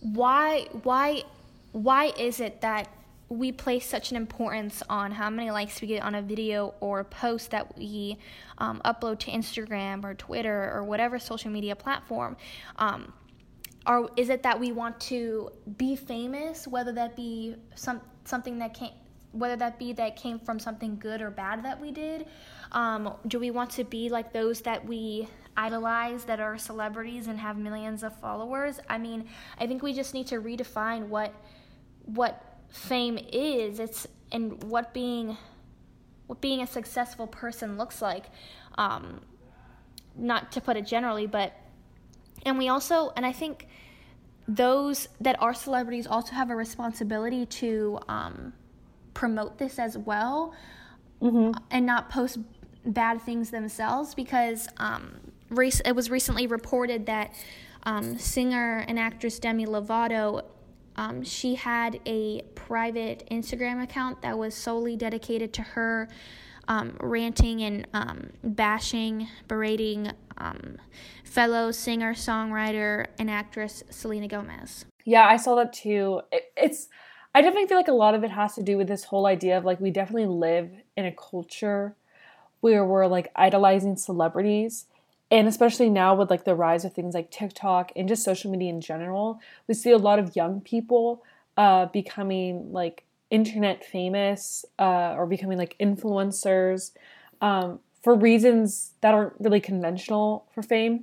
why 0.00 0.66
why 0.82 1.22
why 1.72 2.12
is 2.18 2.40
it 2.40 2.60
that 2.60 2.88
we 3.28 3.52
place 3.52 3.86
such 3.86 4.10
an 4.10 4.16
importance 4.16 4.82
on 4.88 5.10
how 5.10 5.30
many 5.30 5.50
likes 5.50 5.80
we 5.80 5.88
get 5.88 6.02
on 6.02 6.14
a 6.14 6.22
video 6.22 6.74
or 6.80 7.00
a 7.00 7.04
post 7.04 7.50
that 7.50 7.76
we 7.76 8.18
um, 8.58 8.80
upload 8.84 9.18
to 9.18 9.30
Instagram 9.30 10.04
or 10.04 10.14
Twitter 10.14 10.70
or 10.72 10.84
whatever 10.84 11.18
social 11.18 11.50
media 11.50 11.74
platform. 11.74 12.36
Um, 12.76 13.12
or 13.86 14.10
is 14.16 14.28
it 14.28 14.42
that 14.42 14.58
we 14.58 14.72
want 14.72 14.98
to 15.00 15.50
be 15.76 15.96
famous, 15.96 16.66
whether 16.66 16.92
that 16.92 17.16
be 17.16 17.56
some 17.74 18.00
something 18.24 18.58
that 18.58 18.72
came, 18.72 18.92
whether 19.32 19.56
that 19.56 19.78
be 19.78 19.92
that 19.94 20.16
came 20.16 20.38
from 20.38 20.58
something 20.58 20.96
good 20.98 21.20
or 21.20 21.30
bad 21.30 21.64
that 21.64 21.80
we 21.80 21.90
did? 21.90 22.26
Um, 22.72 23.14
do 23.26 23.38
we 23.38 23.50
want 23.50 23.70
to 23.72 23.84
be 23.84 24.08
like 24.08 24.32
those 24.32 24.60
that 24.62 24.86
we 24.86 25.28
idolize, 25.56 26.24
that 26.24 26.40
are 26.40 26.58
celebrities 26.58 27.26
and 27.26 27.38
have 27.38 27.56
millions 27.56 28.02
of 28.02 28.18
followers? 28.18 28.80
I 28.88 28.98
mean, 28.98 29.28
I 29.58 29.66
think 29.66 29.82
we 29.82 29.92
just 29.92 30.14
need 30.14 30.26
to 30.28 30.40
redefine 30.40 31.08
what 31.08 31.34
what 32.04 32.58
fame 32.68 33.18
is. 33.32 33.80
It's 33.80 34.06
and 34.32 34.62
what 34.64 34.92
being 34.92 35.36
what 36.26 36.40
being 36.40 36.62
a 36.62 36.66
successful 36.66 37.26
person 37.26 37.76
looks 37.76 38.00
like. 38.02 38.26
Um, 38.76 39.20
not 40.16 40.52
to 40.52 40.60
put 40.60 40.76
it 40.76 40.86
generally, 40.86 41.26
but 41.26 41.52
and 42.44 42.58
we 42.58 42.68
also 42.68 43.12
and 43.16 43.24
I 43.24 43.32
think 43.32 43.68
those 44.46 45.08
that 45.20 45.40
are 45.40 45.54
celebrities 45.54 46.06
also 46.06 46.32
have 46.32 46.50
a 46.50 46.56
responsibility 46.56 47.46
to 47.46 47.98
um, 48.08 48.52
promote 49.14 49.58
this 49.58 49.78
as 49.78 49.96
well 49.96 50.54
mm-hmm. 51.22 51.52
and 51.70 51.86
not 51.86 52.10
post 52.10 52.38
bad 52.84 53.22
things 53.22 53.50
themselves 53.50 54.14
because 54.14 54.68
um, 54.76 55.32
it 55.62 55.94
was 55.94 56.10
recently 56.10 56.46
reported 56.46 57.06
that 57.06 57.32
um, 57.84 58.18
singer 58.18 58.84
and 58.88 58.98
actress 58.98 59.38
Demi 59.38 59.66
Lovato 59.66 60.42
um, 60.96 61.24
she 61.24 61.54
had 61.56 62.00
a 62.06 62.42
private 62.54 63.26
Instagram 63.30 63.82
account 63.82 64.22
that 64.22 64.38
was 64.38 64.54
solely 64.54 64.96
dedicated 64.96 65.52
to 65.54 65.62
her 65.62 66.08
um, 66.68 66.96
ranting 67.00 67.62
and 67.62 67.86
um, 67.92 68.30
bashing, 68.42 69.28
berating 69.48 70.10
um, 70.38 70.78
fellow 71.24 71.70
singer, 71.70 72.14
songwriter, 72.14 73.06
and 73.18 73.30
actress 73.30 73.82
Selena 73.90 74.28
Gomez. 74.28 74.84
Yeah, 75.04 75.26
I 75.26 75.36
saw 75.36 75.56
that 75.56 75.72
too. 75.72 76.22
It, 76.32 76.44
it's, 76.56 76.88
I 77.34 77.42
definitely 77.42 77.68
feel 77.68 77.76
like 77.76 77.88
a 77.88 77.92
lot 77.92 78.14
of 78.14 78.24
it 78.24 78.30
has 78.30 78.54
to 78.54 78.62
do 78.62 78.78
with 78.78 78.88
this 78.88 79.04
whole 79.04 79.26
idea 79.26 79.58
of 79.58 79.64
like 79.64 79.80
we 79.80 79.90
definitely 79.90 80.28
live 80.28 80.70
in 80.96 81.04
a 81.04 81.12
culture 81.12 81.96
where 82.60 82.84
we're 82.84 83.06
like 83.06 83.30
idolizing 83.36 83.96
celebrities 83.96 84.86
and 85.34 85.48
especially 85.48 85.90
now 85.90 86.14
with 86.14 86.30
like 86.30 86.44
the 86.44 86.54
rise 86.54 86.84
of 86.84 86.92
things 86.92 87.12
like 87.12 87.28
TikTok 87.28 87.90
and 87.96 88.08
just 88.08 88.22
social 88.22 88.52
media 88.52 88.70
in 88.70 88.80
general, 88.80 89.40
we 89.66 89.74
see 89.74 89.90
a 89.90 89.98
lot 89.98 90.20
of 90.20 90.36
young 90.36 90.60
people 90.60 91.24
uh, 91.56 91.86
becoming 91.86 92.70
like 92.72 93.02
internet 93.30 93.84
famous 93.84 94.64
uh, 94.78 95.12
or 95.16 95.26
becoming 95.26 95.58
like 95.58 95.74
influencers 95.80 96.92
um, 97.40 97.80
for 98.00 98.14
reasons 98.14 98.92
that 99.00 99.12
aren't 99.12 99.32
really 99.40 99.58
conventional 99.58 100.46
for 100.54 100.62
fame. 100.62 101.02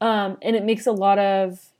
Um, 0.00 0.38
and 0.40 0.54
it 0.54 0.62
makes 0.64 0.86
a 0.86 0.92
lot 0.92 1.18
of 1.18 1.72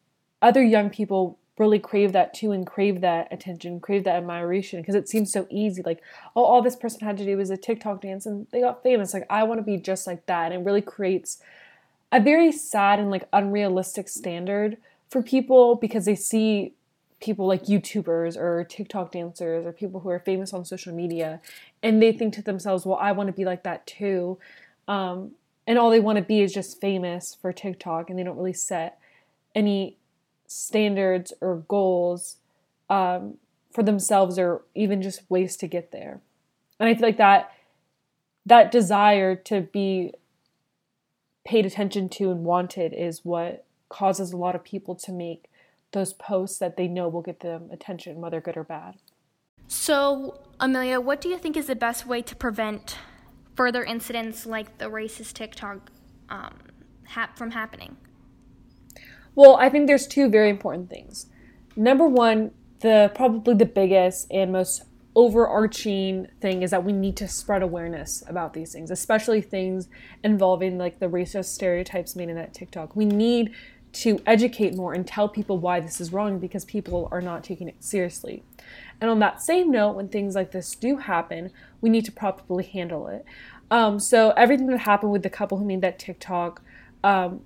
other 0.43 0.65
young 0.65 0.91
people 0.91 1.39
really 1.59 1.79
crave 1.79 2.13
that 2.13 2.35
too 2.35 2.51
and 2.51 2.67
crave 2.67 3.03
that 3.03 3.29
attention, 3.33 3.79
crave 3.79 4.03
that 4.03 4.17
admiration 4.17 4.81
because 4.81 4.97
it 4.97 5.09
seems 5.09 5.31
so 5.31 5.47
easy. 5.49 5.83
Like, 5.83 6.03
oh, 6.35 6.43
all 6.43 6.61
this 6.61 6.75
person 6.75 7.07
had 7.07 7.17
to 7.19 7.25
do 7.25 7.37
was 7.37 7.51
a 7.51 7.57
TikTok 7.57 8.01
dance 8.01 8.27
and 8.27 8.49
they 8.51 8.61
got 8.61 8.83
famous. 8.83 9.15
Like, 9.15 9.27
I 9.31 9.45
want 9.45 9.61
to 9.61 9.65
be 9.65 9.77
just 9.77 10.09
like 10.09 10.27
that. 10.27 10.51
And 10.51 10.63
it 10.63 10.67
really 10.67 10.83
creates 10.83 11.41
a 12.11 12.21
very 12.21 12.53
sad 12.53 12.99
and 12.99 13.11
like 13.11 13.29
unrealistic 13.33 14.09
standard 14.09 14.79
for 15.09 15.23
people 15.23 15.77
because 15.77 16.05
they 16.05 16.15
see 16.15 16.75
people 17.21 17.47
like 17.47 17.65
YouTubers 17.65 18.37
or 18.37 18.65
TikTok 18.65 19.13
dancers 19.13 19.67
or 19.67 19.73
people 19.73 20.01
who 20.01 20.09
are 20.09 20.21
famous 20.21 20.53
on 20.53 20.65
social 20.65 20.95
media 20.95 21.41
and 21.83 22.01
they 22.01 22.13
think 22.13 22.35
to 22.35 22.43
themselves, 22.43 22.87
well, 22.87 22.99
I 23.01 23.13
want 23.13 23.27
to 23.27 23.33
be 23.33 23.45
like 23.45 23.65
that 23.65 23.87
too. 23.87 24.39
Um, 24.87 25.33
and 25.67 25.79
all 25.79 25.91
they 25.91 26.01
want 26.01 26.17
to 26.17 26.25
be 26.25 26.41
is 26.41 26.53
just 26.53 26.81
famous 26.81 27.37
for 27.41 27.53
TikTok 27.53 28.09
and 28.09 28.19
they 28.19 28.23
don't 28.23 28.37
really 28.37 28.53
set 28.53 28.99
any 29.55 29.97
standards 30.47 31.33
or 31.41 31.65
goals 31.69 32.37
um, 32.89 33.35
for 33.73 33.83
themselves 33.83 34.39
or 34.39 34.63
even 34.75 35.03
just 35.03 35.29
ways 35.29 35.57
to 35.59 35.67
get 35.67 35.93
there. 35.93 36.21
And 36.81 36.89
I 36.89 36.95
feel 36.95 37.03
like 37.09 37.19
that 37.19 37.53
that 38.47 38.73
desire 38.73 39.37
to 39.37 39.61
be 39.61 40.15
paid 41.49 41.65
attention 41.65 42.11
to 42.11 42.31
and 42.31 42.45
wanted 42.45 42.93
is 42.93 43.25
what 43.25 43.65
causes 43.89 44.33
a 44.33 44.37
lot 44.37 44.55
of 44.55 44.63
people 44.63 44.95
to 44.95 45.11
make 45.11 45.47
those 45.93 46.13
posts 46.13 46.59
that 46.59 46.77
they 46.77 46.87
know 46.87 47.09
will 47.09 47.23
get 47.23 47.41
them 47.41 47.71
attention, 47.73 48.21
whether 48.21 48.39
good 48.39 48.59
or 48.59 48.65
bad. 48.65 48.97
So, 49.67 50.43
Amelia, 50.61 51.01
what 51.01 51.23
do 51.23 51.31
you 51.31 51.39
think 51.39 51.57
is 51.57 51.67
the 51.67 51.75
best 51.75 52.07
way 52.07 52.21
to 52.21 52.37
prevent 52.37 52.99
further 53.57 53.83
incidents 53.83 54.45
like 54.45 54.77
the 54.77 54.91
racist 54.91 55.33
TikTok 55.33 55.91
um, 56.29 56.59
hap- 57.05 57.39
from 57.39 57.53
happening? 57.53 57.97
Well, 59.35 59.57
I 59.57 59.71
think 59.71 59.87
there's 59.87 60.07
two 60.07 60.29
very 60.29 60.51
important 60.51 60.91
things. 60.91 61.29
Number 61.75 62.07
one, 62.07 62.51
the 62.81 63.11
probably 63.15 63.55
the 63.55 63.65
biggest 63.65 64.27
and 64.31 64.53
most 64.53 64.85
overarching 65.17 66.29
thing 66.41 66.63
is 66.63 66.71
that 66.71 66.85
we 66.85 66.93
need 66.93 67.17
to 67.17 67.29
spread 67.29 67.63
awareness 67.63 68.23
about 68.29 68.53
these 68.53 68.73
things, 68.73 68.91
especially 68.91 69.41
things 69.41 69.89
involving 70.23 70.79
like 70.79 70.99
the 71.01 71.07
racist 71.07 71.47
stereotypes 71.47 72.15
made 72.15 72.29
in 72.29 72.37
that 72.37 72.55
TikTok. 72.55 72.95
We 72.95 73.05
need 73.05 73.53
to 73.91 74.21
educate 74.27 74.75
more 74.75 74.93
and 74.93 75.07
tell 75.07 75.29
people 75.29 75.59
why 75.59 75.81
this 75.81 76.01
is 76.01 76.13
wrong 76.13 76.39
because 76.39 76.65
people 76.65 77.09
are 77.11 77.23
not 77.23 77.43
taking 77.43 77.69
it 77.69 77.83
seriously. 77.83 78.43
And 79.01 79.11
on 79.11 79.19
that 79.21 79.43
same 79.43 79.71
note, 79.71 79.93
when 79.93 80.09
things 80.09 80.35
like 80.35 80.53
this 80.53 80.75
do 80.75 80.99
happen, 80.99 81.51
we 81.81 81.89
need 81.89 82.05
to 82.05 82.13
properly 82.13 82.65
handle 82.65 83.09
it. 83.09 83.25
Um, 83.71 83.99
so 83.99 84.31
everything 84.31 84.67
that 84.69 84.79
happened 84.81 85.13
with 85.13 85.23
the 85.23 85.31
couple 85.31 85.59
who 85.59 85.65
made 85.65 85.81
that 85.81 85.99
TikTok, 85.99 86.63
um, 87.03 87.41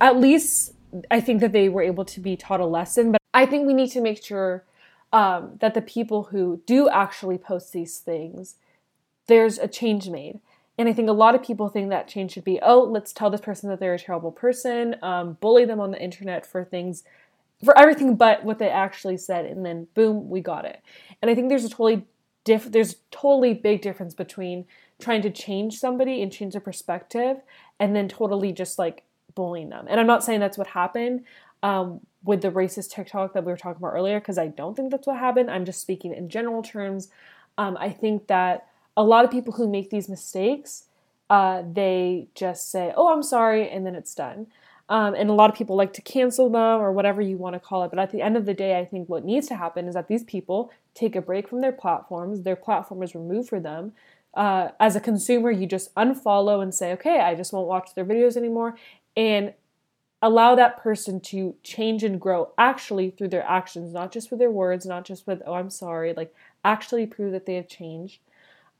at 0.00 0.16
least 0.18 0.74
I 1.10 1.20
think 1.20 1.40
that 1.40 1.52
they 1.52 1.68
were 1.68 1.82
able 1.82 2.04
to 2.04 2.20
be 2.20 2.36
taught 2.36 2.60
a 2.60 2.66
lesson. 2.66 3.12
But 3.12 3.20
I 3.34 3.46
think 3.46 3.66
we 3.66 3.74
need 3.74 3.90
to 3.92 4.00
make 4.00 4.24
sure 4.24 4.64
um, 5.12 5.52
that 5.60 5.74
the 5.74 5.82
people 5.82 6.24
who 6.24 6.62
do 6.66 6.88
actually 6.88 7.38
post 7.38 7.72
these 7.72 7.98
things, 7.98 8.56
there's 9.26 9.58
a 9.58 9.68
change 9.68 10.08
made. 10.08 10.40
And 10.78 10.88
I 10.88 10.92
think 10.92 11.08
a 11.08 11.12
lot 11.12 11.34
of 11.34 11.42
people 11.42 11.68
think 11.68 11.88
that 11.88 12.06
change 12.06 12.32
should 12.32 12.44
be, 12.44 12.60
oh, 12.62 12.80
let's 12.82 13.12
tell 13.12 13.30
this 13.30 13.40
person 13.40 13.70
that 13.70 13.80
they're 13.80 13.94
a 13.94 13.98
terrible 13.98 14.30
person, 14.30 14.96
um, 15.02 15.38
bully 15.40 15.64
them 15.64 15.80
on 15.80 15.90
the 15.90 16.02
internet 16.02 16.44
for 16.44 16.64
things, 16.64 17.02
for 17.64 17.76
everything 17.78 18.16
but 18.16 18.44
what 18.44 18.58
they 18.58 18.68
actually 18.68 19.16
said, 19.16 19.46
and 19.46 19.64
then 19.64 19.88
boom, 19.94 20.28
we 20.28 20.40
got 20.40 20.66
it. 20.66 20.82
And 21.22 21.30
I 21.30 21.34
think 21.34 21.48
there's 21.48 21.64
a 21.64 21.70
totally 21.70 22.04
diff, 22.44 22.70
there's 22.70 22.92
a 22.92 22.96
totally 23.10 23.54
big 23.54 23.80
difference 23.80 24.12
between 24.12 24.66
trying 25.00 25.22
to 25.22 25.30
change 25.30 25.78
somebody 25.78 26.22
and 26.22 26.30
change 26.30 26.52
their 26.52 26.60
perspective, 26.60 27.38
and 27.80 27.96
then 27.96 28.08
totally 28.08 28.52
just 28.52 28.78
like 28.78 29.02
bullying 29.34 29.70
them. 29.70 29.86
And 29.88 29.98
I'm 29.98 30.06
not 30.06 30.24
saying 30.24 30.40
that's 30.40 30.58
what 30.58 30.68
happened. 30.68 31.24
Um, 31.62 32.00
with 32.24 32.42
the 32.42 32.50
racist 32.50 32.90
TikTok 32.90 33.32
that 33.34 33.44
we 33.44 33.52
were 33.52 33.56
talking 33.56 33.80
about 33.80 33.94
earlier, 33.94 34.18
because 34.18 34.36
I 34.36 34.48
don't 34.48 34.74
think 34.74 34.90
that's 34.90 35.06
what 35.06 35.16
happened. 35.16 35.50
I'm 35.50 35.64
just 35.64 35.80
speaking 35.80 36.12
in 36.12 36.28
general 36.28 36.62
terms. 36.62 37.08
Um, 37.56 37.76
I 37.78 37.90
think 37.90 38.26
that 38.26 38.66
a 38.96 39.04
lot 39.04 39.24
of 39.24 39.30
people 39.30 39.54
who 39.54 39.68
make 39.68 39.90
these 39.90 40.08
mistakes, 40.08 40.84
uh, 41.30 41.62
they 41.72 42.28
just 42.34 42.70
say, 42.70 42.92
"Oh, 42.96 43.12
I'm 43.12 43.22
sorry," 43.22 43.70
and 43.70 43.86
then 43.86 43.94
it's 43.94 44.14
done. 44.14 44.48
Um, 44.88 45.14
and 45.14 45.30
a 45.30 45.32
lot 45.32 45.50
of 45.50 45.56
people 45.56 45.74
like 45.76 45.92
to 45.94 46.02
cancel 46.02 46.48
them 46.48 46.80
or 46.80 46.92
whatever 46.92 47.20
you 47.20 47.36
want 47.36 47.54
to 47.54 47.60
call 47.60 47.82
it. 47.84 47.90
But 47.90 47.98
at 47.98 48.10
the 48.10 48.22
end 48.22 48.36
of 48.36 48.46
the 48.46 48.54
day, 48.54 48.78
I 48.78 48.84
think 48.84 49.08
what 49.08 49.24
needs 49.24 49.48
to 49.48 49.56
happen 49.56 49.88
is 49.88 49.94
that 49.94 50.06
these 50.06 50.22
people 50.22 50.70
take 50.94 51.16
a 51.16 51.20
break 51.20 51.48
from 51.48 51.60
their 51.60 51.72
platforms. 51.72 52.42
Their 52.42 52.56
platform 52.56 53.02
is 53.02 53.14
removed 53.14 53.48
for 53.48 53.58
them. 53.58 53.92
Uh, 54.34 54.68
as 54.78 54.94
a 54.94 55.00
consumer, 55.00 55.50
you 55.50 55.66
just 55.66 55.92
unfollow 55.94 56.62
and 56.62 56.72
say, 56.74 56.92
okay, 56.92 57.20
I 57.20 57.34
just 57.34 57.52
won't 57.52 57.66
watch 57.66 57.94
their 57.94 58.04
videos 58.04 58.36
anymore. 58.36 58.76
And 59.16 59.54
allow 60.26 60.56
that 60.56 60.82
person 60.82 61.20
to 61.20 61.54
change 61.62 62.02
and 62.02 62.20
grow 62.20 62.50
actually 62.58 63.10
through 63.10 63.28
their 63.28 63.46
actions, 63.46 63.92
not 63.92 64.10
just 64.10 64.28
with 64.28 64.40
their 64.40 64.50
words, 64.50 64.84
not 64.84 65.04
just 65.04 65.24
with, 65.24 65.40
oh, 65.46 65.54
I'm 65.54 65.70
sorry, 65.70 66.12
like 66.14 66.34
actually 66.64 67.06
prove 67.06 67.30
that 67.30 67.46
they 67.46 67.54
have 67.54 67.68
changed. 67.68 68.18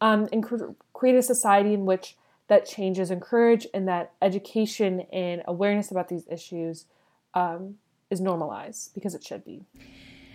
Um, 0.01 0.29
and 0.33 0.43
cr- 0.43 0.73
create 0.93 1.15
a 1.15 1.23
society 1.23 1.73
in 1.73 1.87
which 1.87 2.17
that 2.49 2.67
change 2.67 2.99
is 2.99 3.13
encouraged 3.13 3.69
and 3.73 3.87
that 3.87 4.11
education 4.21 5.03
and 5.13 5.43
awareness 5.47 5.93
about 5.93 6.09
these 6.09 6.27
issues 6.29 6.87
um, 7.35 7.77
is 8.11 8.21
normalized 8.21 8.93
because 8.93 9.15
it 9.15 9.23
should 9.23 9.45
be. 9.45 9.63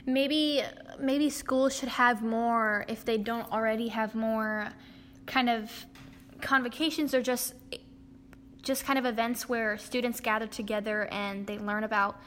Maybe 0.05 0.63
maybe 0.97 1.29
schools 1.29 1.75
should 1.75 1.89
have 1.89 2.23
more 2.23 2.85
if 2.87 3.03
they 3.03 3.17
don't 3.17 3.51
already 3.51 3.89
have 3.89 4.15
more 4.15 4.69
kind 5.25 5.49
of 5.49 5.69
convocations 6.41 7.13
or 7.13 7.21
just 7.21 7.53
just 8.61 8.85
kind 8.85 8.99
of 8.99 9.05
events 9.05 9.49
where 9.49 9.77
students 9.77 10.19
gather 10.19 10.47
together 10.47 11.07
and 11.11 11.47
they 11.47 11.57
learn 11.57 11.83
about 11.83 12.19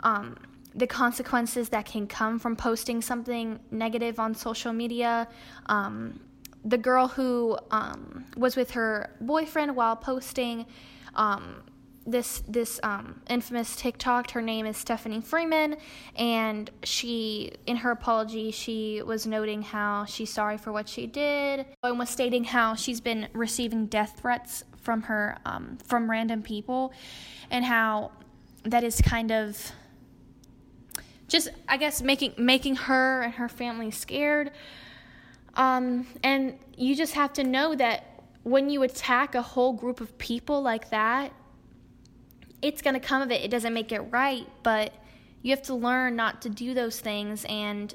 um, 0.00 0.36
the 0.74 0.86
consequences 0.86 1.68
that 1.70 1.84
can 1.84 2.06
come 2.06 2.38
from 2.38 2.56
posting 2.56 3.02
something 3.02 3.58
negative 3.70 4.18
on 4.18 4.34
social 4.34 4.72
media. 4.72 5.28
Um, 5.66 6.20
the 6.64 6.78
girl 6.78 7.08
who 7.08 7.58
um, 7.70 8.24
was 8.36 8.56
with 8.56 8.70
her 8.72 9.10
boyfriend 9.20 9.74
while 9.74 9.96
posting 9.96 10.66
um, 11.14 11.62
this 12.06 12.42
this 12.48 12.80
um, 12.82 13.20
infamous 13.28 13.76
TikTok. 13.76 14.30
Her 14.32 14.42
name 14.42 14.66
is 14.66 14.76
Stephanie 14.76 15.20
Freeman, 15.20 15.76
and 16.16 16.70
she, 16.82 17.52
in 17.66 17.76
her 17.76 17.90
apology, 17.90 18.50
she 18.50 19.02
was 19.02 19.26
noting 19.26 19.62
how 19.62 20.04
she's 20.04 20.30
sorry 20.30 20.58
for 20.58 20.72
what 20.72 20.88
she 20.88 21.06
did, 21.06 21.66
and 21.82 21.98
was 21.98 22.10
stating 22.10 22.44
how 22.44 22.74
she's 22.74 23.00
been 23.00 23.28
receiving 23.32 23.86
death 23.86 24.18
threats 24.20 24.64
from 24.82 25.02
her 25.02 25.38
um, 25.46 25.78
from 25.84 26.10
random 26.10 26.42
people, 26.42 26.92
and 27.50 27.64
how 27.64 28.12
that 28.64 28.84
is 28.84 29.00
kind 29.00 29.30
of 29.30 29.72
just 31.28 31.48
I 31.68 31.76
guess 31.76 32.02
making 32.02 32.34
making 32.36 32.76
her 32.76 33.22
and 33.22 33.34
her 33.34 33.48
family 33.48 33.90
scared. 33.90 34.50
Um, 35.54 36.06
and 36.22 36.58
you 36.76 36.94
just 36.94 37.14
have 37.14 37.34
to 37.34 37.44
know 37.44 37.74
that 37.74 38.24
when 38.42 38.70
you 38.70 38.82
attack 38.82 39.34
a 39.34 39.42
whole 39.42 39.72
group 39.72 40.00
of 40.00 40.16
people 40.18 40.62
like 40.62 40.90
that, 40.90 41.32
it's 42.62 42.80
going 42.80 42.94
to 42.94 43.00
come 43.00 43.20
of 43.20 43.30
it. 43.30 43.42
It 43.42 43.50
doesn't 43.50 43.74
make 43.74 43.92
it 43.92 44.00
right, 44.00 44.46
but 44.62 44.94
you 45.42 45.50
have 45.50 45.62
to 45.62 45.74
learn 45.74 46.16
not 46.16 46.40
to 46.42 46.48
do 46.48 46.72
those 46.72 47.00
things 47.00 47.44
and 47.48 47.92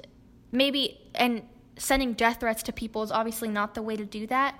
maybe 0.52 1.00
and 1.14 1.42
sending 1.78 2.12
death 2.12 2.40
threats 2.40 2.62
to 2.64 2.72
people 2.72 3.02
is 3.02 3.10
obviously 3.10 3.48
not 3.48 3.74
the 3.74 3.82
way 3.82 3.96
to 3.96 4.04
do 4.04 4.26
that. 4.26 4.58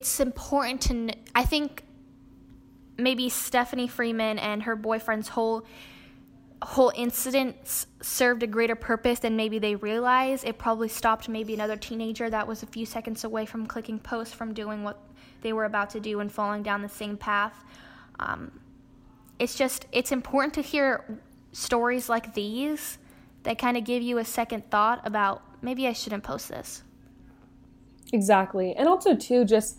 It's 0.00 0.20
important 0.20 0.82
to 0.82 1.12
I 1.34 1.44
think 1.44 1.84
maybe 2.98 3.28
Stephanie 3.28 3.88
Freeman 3.88 4.38
and 4.38 4.62
her 4.64 4.76
boyfriend's 4.76 5.28
whole 5.28 5.66
whole 6.62 6.92
incident 6.96 7.86
served 8.00 8.42
a 8.42 8.46
greater 8.46 8.74
purpose 8.74 9.20
than 9.20 9.36
maybe 9.36 9.58
they 9.58 9.74
realize. 9.76 10.42
It 10.42 10.58
probably 10.58 10.88
stopped 10.88 11.28
maybe 11.28 11.54
another 11.54 11.76
teenager 11.76 12.28
that 12.30 12.46
was 12.46 12.62
a 12.62 12.66
few 12.66 12.86
seconds 12.86 13.24
away 13.24 13.46
from 13.46 13.66
clicking 13.66 13.98
post 13.98 14.34
from 14.34 14.54
doing 14.54 14.82
what 14.82 14.98
they 15.42 15.52
were 15.52 15.66
about 15.66 15.90
to 15.90 16.00
do 16.00 16.20
and 16.20 16.32
falling 16.32 16.62
down 16.62 16.82
the 16.82 16.88
same 16.88 17.16
path. 17.16 17.54
Um, 18.18 18.50
it's 19.38 19.56
just 19.56 19.86
it's 19.92 20.12
important 20.12 20.54
to 20.54 20.62
hear 20.62 21.20
stories 21.52 22.08
like 22.08 22.34
these 22.34 22.98
that 23.42 23.58
kind 23.58 23.76
of 23.76 23.84
give 23.84 24.02
you 24.02 24.18
a 24.18 24.24
second 24.24 24.70
thought 24.70 25.00
about 25.06 25.42
maybe 25.62 25.86
I 25.86 25.92
shouldn't 25.92 26.24
post 26.24 26.48
this. 26.48 26.82
Exactly. 28.12 28.74
And 28.74 28.88
also 28.88 29.14
too 29.14 29.44
just 29.44 29.78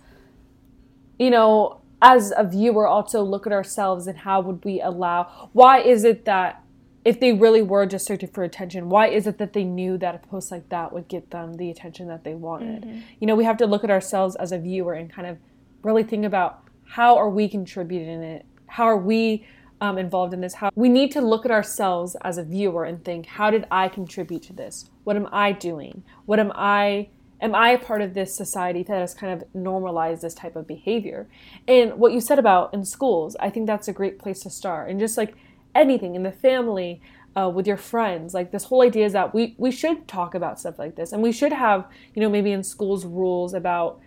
you 1.20 1.32
know, 1.32 1.82
as 2.02 2.32
a 2.38 2.44
viewer 2.44 2.88
also 2.88 3.24
look 3.24 3.48
at 3.48 3.54
ourselves 3.54 4.06
and 4.06 4.20
how 4.20 4.40
would 4.42 4.64
we 4.64 4.80
allow 4.82 5.50
why 5.54 5.80
is 5.80 6.04
it 6.04 6.26
that 6.26 6.64
if 7.04 7.22
they 7.22 7.32
really 7.32 7.62
were 7.62 7.86
just 7.86 8.06
searching 8.06 8.30
for 8.30 8.44
attention, 8.44 8.90
why 8.90 9.08
is 9.08 9.28
it 9.28 9.38
that 9.38 9.54
they 9.54 9.64
knew 9.64 9.98
that 9.98 10.14
a 10.14 10.18
post 10.18 10.52
like 10.52 10.68
that 10.68 10.92
would 10.92 11.08
get 11.08 11.32
them 11.32 11.54
the 11.54 11.72
attention 11.72 12.08
that 12.10 12.26
they 12.26 12.36
wanted? 12.36 12.84
Mm-hmm. 12.84 13.00
You 13.22 13.28
know, 13.28 13.36
we 13.36 13.46
have 13.46 13.56
to 13.58 13.66
look 13.66 13.86
at 13.86 13.90
ourselves 13.90 14.36
as 14.36 14.52
a 14.52 14.60
viewer 14.60 14.94
and 14.94 15.10
kind 15.10 15.26
of 15.26 15.38
really 15.84 16.04
think 16.04 16.26
about 16.26 16.68
how 16.84 17.16
are 17.16 17.30
we 17.30 17.48
contributing 17.48 18.22
it? 18.24 18.46
How 18.68 18.86
are 18.86 18.98
we 18.98 19.46
um, 19.82 19.98
involved 19.98 20.34
in 20.34 20.42
this? 20.42 20.56
How 20.56 20.70
we 20.76 20.90
need 20.90 21.12
to 21.12 21.22
look 21.22 21.46
at 21.46 21.52
ourselves 21.52 22.16
as 22.24 22.38
a 22.38 22.44
viewer 22.44 22.86
and 22.86 23.04
think, 23.04 23.26
how 23.26 23.50
did 23.50 23.66
I 23.72 23.90
contribute 23.90 24.44
to 24.44 24.54
this? 24.54 24.90
What 25.04 25.16
am 25.16 25.28
I 25.32 25.52
doing? 25.52 26.04
What 26.26 26.40
am 26.40 26.52
I? 26.56 27.10
Am 27.40 27.54
I 27.54 27.70
a 27.70 27.78
part 27.78 28.02
of 28.02 28.16
this 28.16 28.36
society 28.36 28.82
that 28.82 29.00
has 29.00 29.14
kind 29.14 29.32
of 29.32 29.48
normalized 29.54 30.24
this 30.24 30.34
type 30.34 30.56
of 30.56 30.66
behavior? 30.66 31.30
And 31.68 31.94
what 31.94 32.12
you 32.12 32.20
said 32.20 32.40
about 32.40 32.74
in 32.74 32.84
schools, 32.84 33.36
I 33.40 33.52
think 33.52 33.68
that's 33.68 33.88
a 33.88 33.94
great 33.94 34.18
place 34.18 34.40
to 34.40 34.50
start. 34.50 34.90
And 34.90 35.00
just 35.00 35.18
like 35.18 35.36
anything 35.76 36.16
in 36.16 36.24
the 36.24 36.32
family, 36.32 37.00
uh, 37.38 37.50
with 37.50 37.68
your 37.68 37.78
friends. 37.78 38.34
Like 38.34 38.52
this 38.52 38.64
whole 38.64 38.82
idea 38.82 39.06
is 39.06 39.14
that 39.14 39.34
we 39.34 39.54
we 39.58 39.72
should 39.72 40.08
talk 40.08 40.34
about 40.34 40.60
stuff 40.60 40.80
like 40.80 40.96
this, 40.96 41.12
and 41.12 41.22
we 41.22 41.32
should 41.32 41.54
have 41.54 41.88
you 42.16 42.22
know 42.22 42.30
maybe 42.30 42.52
in 42.52 42.64
schools 42.64 43.06
rules 43.06 43.54
about 43.54 44.00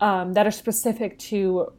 um, 0.00 0.32
that 0.32 0.46
are 0.46 0.50
specific 0.50 1.18
to 1.18 1.72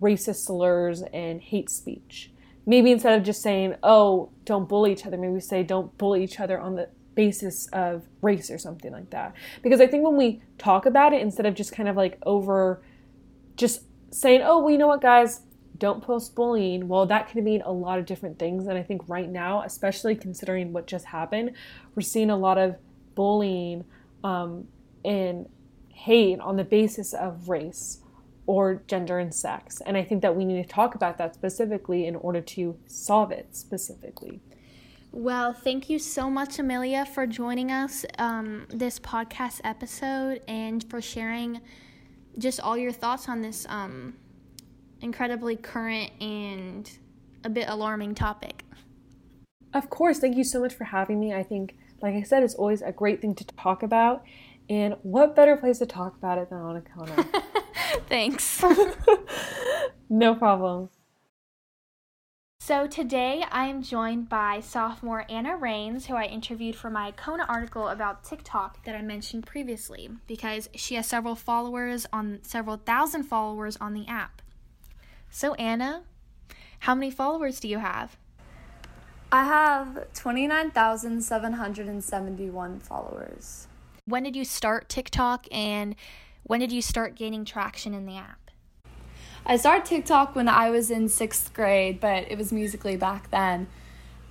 racist 0.00 0.44
slurs 0.46 1.02
and 1.12 1.40
hate 1.40 1.70
speech. 1.70 2.32
Maybe 2.66 2.90
instead 2.90 3.18
of 3.18 3.24
just 3.24 3.42
saying, 3.42 3.76
"Oh, 3.82 4.30
don't 4.44 4.68
bully 4.68 4.92
each 4.92 5.06
other," 5.06 5.16
maybe 5.16 5.32
we 5.32 5.40
say, 5.40 5.62
"Don't 5.62 5.96
bully 5.98 6.22
each 6.22 6.40
other 6.40 6.58
on 6.58 6.74
the 6.76 6.88
basis 7.14 7.66
of 7.68 8.08
race 8.22 8.50
or 8.50 8.58
something 8.58 8.92
like 8.92 9.10
that." 9.10 9.34
Because 9.62 9.80
I 9.80 9.86
think 9.86 10.04
when 10.04 10.16
we 10.16 10.42
talk 10.58 10.86
about 10.86 11.12
it, 11.12 11.22
instead 11.22 11.46
of 11.46 11.54
just 11.54 11.72
kind 11.72 11.88
of 11.88 11.96
like 11.96 12.18
over, 12.24 12.82
just 13.56 13.82
saying, 14.10 14.42
"Oh, 14.42 14.60
well, 14.60 14.70
you 14.70 14.78
know 14.78 14.88
what, 14.88 15.00
guys." 15.00 15.42
Don't 15.78 16.02
post 16.02 16.34
bullying. 16.34 16.88
Well, 16.88 17.06
that 17.06 17.28
can 17.28 17.42
mean 17.42 17.62
a 17.62 17.72
lot 17.72 17.98
of 17.98 18.04
different 18.04 18.38
things. 18.38 18.66
And 18.66 18.76
I 18.76 18.82
think 18.82 19.08
right 19.08 19.30
now, 19.30 19.62
especially 19.62 20.14
considering 20.14 20.74
what 20.74 20.86
just 20.86 21.06
happened, 21.06 21.52
we're 21.94 22.02
seeing 22.02 22.28
a 22.28 22.36
lot 22.36 22.58
of 22.58 22.76
bullying 23.14 23.84
um, 24.22 24.68
and 25.06 25.48
hate 25.88 26.38
on 26.40 26.56
the 26.56 26.64
basis 26.64 27.14
of 27.14 27.48
race 27.48 27.99
or 28.50 28.82
gender 28.88 29.20
and 29.20 29.32
sex. 29.32 29.80
And 29.86 29.96
I 29.96 30.02
think 30.02 30.22
that 30.22 30.34
we 30.34 30.44
need 30.44 30.60
to 30.60 30.68
talk 30.68 30.96
about 30.96 31.18
that 31.18 31.36
specifically 31.36 32.04
in 32.04 32.16
order 32.16 32.40
to 32.40 32.76
solve 32.88 33.30
it 33.30 33.54
specifically. 33.54 34.40
Well, 35.12 35.52
thank 35.52 35.88
you 35.88 36.00
so 36.00 36.28
much, 36.28 36.58
Amelia, 36.58 37.06
for 37.06 37.28
joining 37.28 37.70
us 37.70 38.04
um, 38.18 38.66
this 38.68 38.98
podcast 38.98 39.60
episode 39.62 40.42
and 40.48 40.82
for 40.90 41.00
sharing 41.00 41.60
just 42.38 42.58
all 42.58 42.76
your 42.76 42.90
thoughts 42.90 43.28
on 43.28 43.40
this 43.40 43.66
um, 43.68 44.14
incredibly 45.00 45.54
current 45.54 46.10
and 46.20 46.90
a 47.44 47.48
bit 47.48 47.68
alarming 47.68 48.16
topic. 48.16 48.64
Of 49.72 49.90
course, 49.90 50.18
thank 50.18 50.36
you 50.36 50.42
so 50.42 50.58
much 50.58 50.74
for 50.74 50.82
having 50.82 51.20
me. 51.20 51.32
I 51.32 51.44
think, 51.44 51.76
like 52.02 52.16
I 52.16 52.22
said, 52.22 52.42
it's 52.42 52.56
always 52.56 52.82
a 52.82 52.90
great 52.90 53.20
thing 53.20 53.36
to 53.36 53.44
talk 53.44 53.84
about. 53.84 54.24
And 54.68 54.96
what 55.02 55.36
better 55.36 55.56
place 55.56 55.78
to 55.78 55.86
talk 55.86 56.16
about 56.16 56.38
it 56.38 56.50
than 56.50 56.58
on 56.58 56.76
a 56.76 56.80
Acona? 56.80 57.44
Thanks. 58.08 58.62
no 60.08 60.34
problem. 60.34 60.88
So 62.60 62.86
today 62.86 63.44
I 63.50 63.66
am 63.66 63.82
joined 63.82 64.28
by 64.28 64.60
sophomore 64.60 65.26
Anna 65.28 65.56
Rains, 65.56 66.06
who 66.06 66.14
I 66.14 66.26
interviewed 66.26 66.76
for 66.76 66.90
my 66.90 67.10
Kona 67.10 67.44
article 67.48 67.88
about 67.88 68.22
TikTok 68.22 68.84
that 68.84 68.94
I 68.94 69.02
mentioned 69.02 69.44
previously, 69.46 70.08
because 70.26 70.68
she 70.74 70.94
has 70.94 71.06
several 71.06 71.34
followers 71.34 72.06
on 72.12 72.38
several 72.42 72.76
thousand 72.76 73.24
followers 73.24 73.76
on 73.80 73.94
the 73.94 74.06
app. 74.06 74.42
So 75.30 75.54
Anna, 75.54 76.02
how 76.80 76.94
many 76.94 77.10
followers 77.10 77.60
do 77.60 77.68
you 77.68 77.78
have? 77.78 78.18
I 79.32 79.44
have 79.44 80.12
29,771 80.12 82.80
followers. 82.80 83.68
When 84.04 84.24
did 84.24 84.36
you 84.36 84.44
start 84.44 84.88
TikTok 84.88 85.46
and 85.52 85.94
when 86.42 86.60
did 86.60 86.72
you 86.72 86.82
start 86.82 87.14
gaining 87.14 87.44
traction 87.44 87.94
in 87.94 88.06
the 88.06 88.16
app? 88.16 88.50
I 89.46 89.56
started 89.56 89.84
TikTok 89.84 90.34
when 90.34 90.48
I 90.48 90.70
was 90.70 90.90
in 90.90 91.08
sixth 91.08 91.54
grade, 91.54 92.00
but 92.00 92.30
it 92.30 92.36
was 92.36 92.52
Musical.ly 92.52 92.96
back 92.96 93.30
then. 93.30 93.68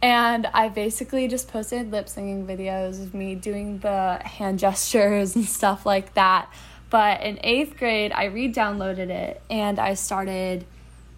And 0.01 0.47
I 0.53 0.69
basically 0.69 1.27
just 1.27 1.49
posted 1.49 1.91
lip 1.91 2.07
singing 2.07 2.47
videos 2.47 3.01
of 3.03 3.13
me 3.13 3.35
doing 3.35 3.79
the 3.79 4.19
hand 4.23 4.59
gestures 4.59 5.35
and 5.35 5.45
stuff 5.45 5.85
like 5.85 6.13
that. 6.13 6.51
But 6.89 7.21
in 7.21 7.39
eighth 7.43 7.77
grade, 7.77 8.11
I 8.11 8.25
re 8.25 8.51
downloaded 8.51 9.09
it 9.09 9.41
and 9.49 9.77
I 9.77 9.93
started 9.93 10.65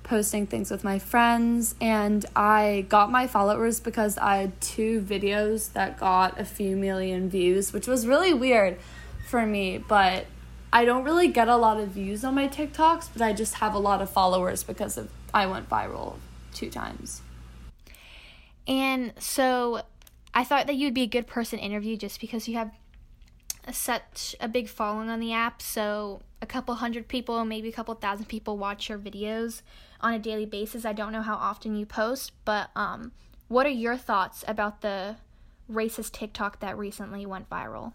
posting 0.04 0.48
things 0.48 0.72
with 0.72 0.84
my 0.84 1.00
friends 1.00 1.76
and 1.80 2.26
I 2.36 2.86
got 2.90 3.12
my 3.12 3.28
followers 3.28 3.80
because 3.80 4.18
I 4.18 4.38
had 4.38 4.60
two 4.60 5.02
videos 5.02 5.74
that 5.74 6.00
got 6.00 6.40
a 6.40 6.46
few 6.46 6.76
million 6.76 7.30
views, 7.30 7.72
which 7.72 7.88
was 7.88 8.08
really 8.08 8.34
weird 8.34 8.78
for 9.28 9.46
me, 9.46 9.78
but 9.78 10.26
I 10.74 10.86
don't 10.86 11.04
really 11.04 11.28
get 11.28 11.48
a 11.48 11.58
lot 11.58 11.80
of 11.80 11.90
views 11.90 12.24
on 12.24 12.36
my 12.36 12.48
TikToks, 12.48 13.10
but 13.14 13.22
I 13.22 13.34
just 13.34 13.56
have 13.56 13.74
a 13.74 13.80
lot 13.80 14.02
of 14.02 14.10
followers 14.10 14.64
because 14.64 14.98
of 14.98 15.10
I 15.34 15.46
went 15.46 15.70
viral 15.70 16.16
two 16.54 16.70
times. 16.70 17.22
And 18.68 19.14
so 19.20 19.82
I 20.34 20.44
thought 20.44 20.68
that 20.68 20.76
you'd 20.76 20.94
be 20.94 21.02
a 21.02 21.08
good 21.08 21.28
person 21.28 21.60
to 21.60 21.66
interview 21.66 21.98
just 21.98 22.22
because 22.22 22.48
you 22.48 22.56
have 22.56 22.72
such 23.72 24.36
a 24.40 24.48
big 24.48 24.70
following 24.70 25.10
on 25.10 25.20
the 25.20 25.34
app. 25.34 25.62
So 25.62 26.22
a 26.42 26.46
couple 26.46 26.76
hundred 26.76 27.08
people, 27.08 27.44
maybe 27.44 27.70
a 27.70 27.74
couple 27.74 27.94
thousand 27.96 28.26
people 28.26 28.58
watch 28.58 28.90
your 28.90 28.98
videos 28.98 29.62
on 30.00 30.14
a 30.14 30.20
daily 30.20 30.46
basis. 30.46 30.86
I 30.86 30.94
don't 30.94 31.12
know 31.12 31.22
how 31.22 31.36
often 31.36 31.76
you 31.76 31.86
post, 31.86 32.32
but 32.46 32.70
um, 32.76 33.12
what 33.50 33.66
are 33.66 33.70
your 33.70 33.98
thoughts 33.98 34.44
about 34.48 34.82
the 34.82 35.18
racist 35.70 36.14
TikTok 36.14 36.60
that 36.62 36.78
recently 36.78 37.26
went 37.26 37.50
viral? 37.50 37.94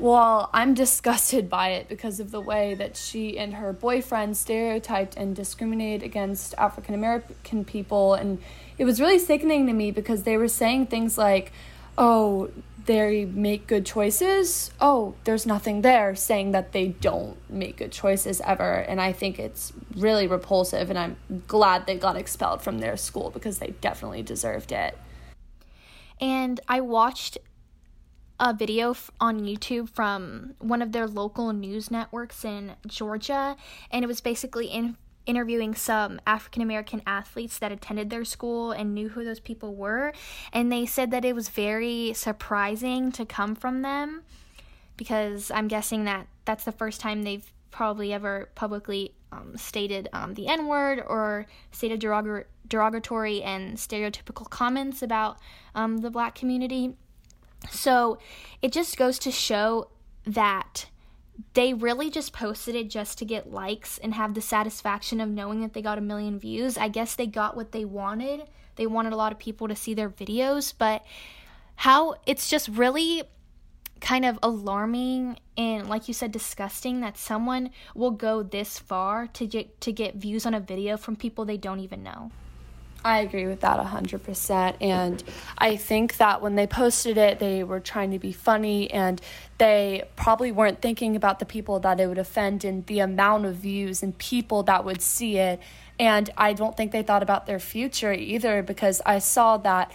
Well, 0.00 0.48
I'm 0.54 0.72
disgusted 0.72 1.50
by 1.50 1.72
it 1.72 1.90
because 1.90 2.20
of 2.20 2.30
the 2.30 2.40
way 2.40 2.72
that 2.72 2.96
she 2.96 3.38
and 3.38 3.52
her 3.52 3.74
boyfriend 3.74 4.34
stereotyped 4.34 5.14
and 5.14 5.36
discriminated 5.36 6.02
against 6.02 6.54
African 6.56 6.94
American 6.94 7.66
people. 7.66 8.14
And 8.14 8.42
it 8.78 8.86
was 8.86 8.98
really 8.98 9.18
sickening 9.18 9.66
to 9.66 9.74
me 9.74 9.90
because 9.90 10.22
they 10.22 10.38
were 10.38 10.48
saying 10.48 10.86
things 10.86 11.18
like, 11.18 11.52
oh, 11.98 12.50
they 12.86 13.26
make 13.26 13.66
good 13.66 13.84
choices, 13.84 14.70
oh, 14.80 15.14
there's 15.24 15.44
nothing 15.44 15.82
there 15.82 16.16
saying 16.16 16.52
that 16.52 16.72
they 16.72 16.88
don't 16.88 17.36
make 17.50 17.76
good 17.76 17.92
choices 17.92 18.40
ever. 18.40 18.72
And 18.72 19.02
I 19.02 19.12
think 19.12 19.38
it's 19.38 19.70
really 19.94 20.26
repulsive, 20.26 20.88
and 20.88 20.98
I'm 20.98 21.16
glad 21.46 21.86
they 21.86 21.98
got 21.98 22.16
expelled 22.16 22.62
from 22.62 22.78
their 22.78 22.96
school 22.96 23.28
because 23.28 23.58
they 23.58 23.74
definitely 23.82 24.22
deserved 24.22 24.72
it. 24.72 24.96
And 26.22 26.58
I 26.68 26.80
watched 26.80 27.36
a 28.40 28.54
video 28.54 28.96
on 29.20 29.40
YouTube 29.40 29.90
from 29.90 30.54
one 30.58 30.80
of 30.80 30.92
their 30.92 31.06
local 31.06 31.52
news 31.52 31.90
networks 31.90 32.44
in 32.44 32.74
Georgia, 32.86 33.54
and 33.90 34.02
it 34.02 34.08
was 34.08 34.22
basically 34.22 34.66
in 34.66 34.96
interviewing 35.26 35.74
some 35.74 36.18
African 36.26 36.62
American 36.62 37.02
athletes 37.06 37.58
that 37.58 37.70
attended 37.70 38.08
their 38.08 38.24
school 38.24 38.72
and 38.72 38.94
knew 38.94 39.10
who 39.10 39.24
those 39.24 39.38
people 39.38 39.74
were. 39.74 40.14
And 40.52 40.72
they 40.72 40.86
said 40.86 41.10
that 41.10 41.24
it 41.24 41.34
was 41.34 41.50
very 41.50 42.14
surprising 42.14 43.12
to 43.12 43.26
come 43.26 43.54
from 43.54 43.82
them 43.82 44.22
because 44.96 45.50
I'm 45.50 45.68
guessing 45.68 46.04
that 46.04 46.26
that's 46.46 46.64
the 46.64 46.72
first 46.72 47.00
time 47.00 47.22
they've 47.22 47.52
probably 47.70 48.12
ever 48.12 48.48
publicly 48.54 49.12
um, 49.32 49.56
stated 49.56 50.08
um, 50.14 50.34
the 50.34 50.48
N 50.48 50.66
word 50.66 51.00
or 51.06 51.46
stated 51.70 52.00
derog- 52.00 52.46
derogatory 52.66 53.42
and 53.42 53.76
stereotypical 53.76 54.48
comments 54.48 55.02
about 55.02 55.38
um, 55.74 55.98
the 55.98 56.10
black 56.10 56.34
community. 56.34 56.96
So 57.68 58.18
it 58.62 58.72
just 58.72 58.96
goes 58.96 59.18
to 59.20 59.30
show 59.30 59.88
that 60.26 60.86
they 61.54 61.74
really 61.74 62.10
just 62.10 62.32
posted 62.32 62.74
it 62.74 62.90
just 62.90 63.18
to 63.18 63.24
get 63.24 63.50
likes 63.50 63.98
and 63.98 64.14
have 64.14 64.34
the 64.34 64.40
satisfaction 64.40 65.20
of 65.20 65.28
knowing 65.28 65.60
that 65.60 65.72
they 65.72 65.82
got 65.82 65.98
a 65.98 66.02
million 66.02 66.38
views. 66.38 66.76
I 66.78 66.88
guess 66.88 67.14
they 67.14 67.26
got 67.26 67.56
what 67.56 67.72
they 67.72 67.84
wanted. 67.84 68.42
They 68.76 68.86
wanted 68.86 69.12
a 69.12 69.16
lot 69.16 69.32
of 69.32 69.38
people 69.38 69.68
to 69.68 69.76
see 69.76 69.94
their 69.94 70.10
videos, 70.10 70.72
but 70.76 71.04
how 71.76 72.16
it's 72.26 72.48
just 72.48 72.68
really 72.68 73.22
kind 74.00 74.24
of 74.24 74.38
alarming 74.42 75.38
and 75.58 75.86
like 75.86 76.08
you 76.08 76.14
said 76.14 76.32
disgusting 76.32 77.00
that 77.00 77.18
someone 77.18 77.68
will 77.94 78.10
go 78.10 78.42
this 78.42 78.78
far 78.78 79.26
to 79.26 79.46
get 79.46 79.78
to 79.78 79.92
get 79.92 80.14
views 80.14 80.46
on 80.46 80.54
a 80.54 80.60
video 80.60 80.96
from 80.96 81.14
people 81.16 81.44
they 81.44 81.58
don't 81.58 81.80
even 81.80 82.02
know. 82.02 82.30
I 83.04 83.20
agree 83.20 83.46
with 83.46 83.60
that 83.60 83.78
100%. 83.78 84.76
And 84.80 85.22
I 85.56 85.76
think 85.76 86.18
that 86.18 86.42
when 86.42 86.54
they 86.54 86.66
posted 86.66 87.16
it, 87.16 87.38
they 87.38 87.64
were 87.64 87.80
trying 87.80 88.10
to 88.10 88.18
be 88.18 88.32
funny 88.32 88.90
and 88.90 89.20
they 89.58 90.04
probably 90.16 90.52
weren't 90.52 90.82
thinking 90.82 91.16
about 91.16 91.38
the 91.38 91.46
people 91.46 91.80
that 91.80 91.98
it 91.98 92.06
would 92.06 92.18
offend 92.18 92.64
and 92.64 92.84
the 92.86 93.00
amount 93.00 93.46
of 93.46 93.56
views 93.56 94.02
and 94.02 94.16
people 94.18 94.62
that 94.64 94.84
would 94.84 95.00
see 95.00 95.38
it. 95.38 95.60
And 95.98 96.30
I 96.36 96.54
don't 96.54 96.76
think 96.76 96.92
they 96.92 97.02
thought 97.02 97.22
about 97.22 97.46
their 97.46 97.58
future 97.58 98.12
either 98.12 98.62
because 98.62 99.02
I 99.04 99.18
saw 99.18 99.58
that 99.58 99.92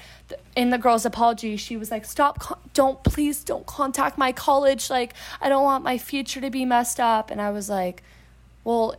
in 0.56 0.70
the 0.70 0.78
girl's 0.78 1.06
apology, 1.06 1.58
she 1.58 1.78
was 1.78 1.90
like, 1.90 2.06
Stop, 2.06 2.74
don't, 2.74 3.04
please 3.04 3.44
don't 3.44 3.66
contact 3.66 4.18
my 4.18 4.32
college. 4.32 4.90
Like, 4.92 5.14
I 5.42 5.50
don't 5.50 5.64
want 5.64 5.84
my 5.84 5.98
future 5.98 6.42
to 6.42 6.52
be 6.52 6.64
messed 6.64 7.00
up. 7.00 7.32
And 7.32 7.42
I 7.42 7.50
was 7.50 7.70
like, 7.70 8.04
Well, 8.64 8.96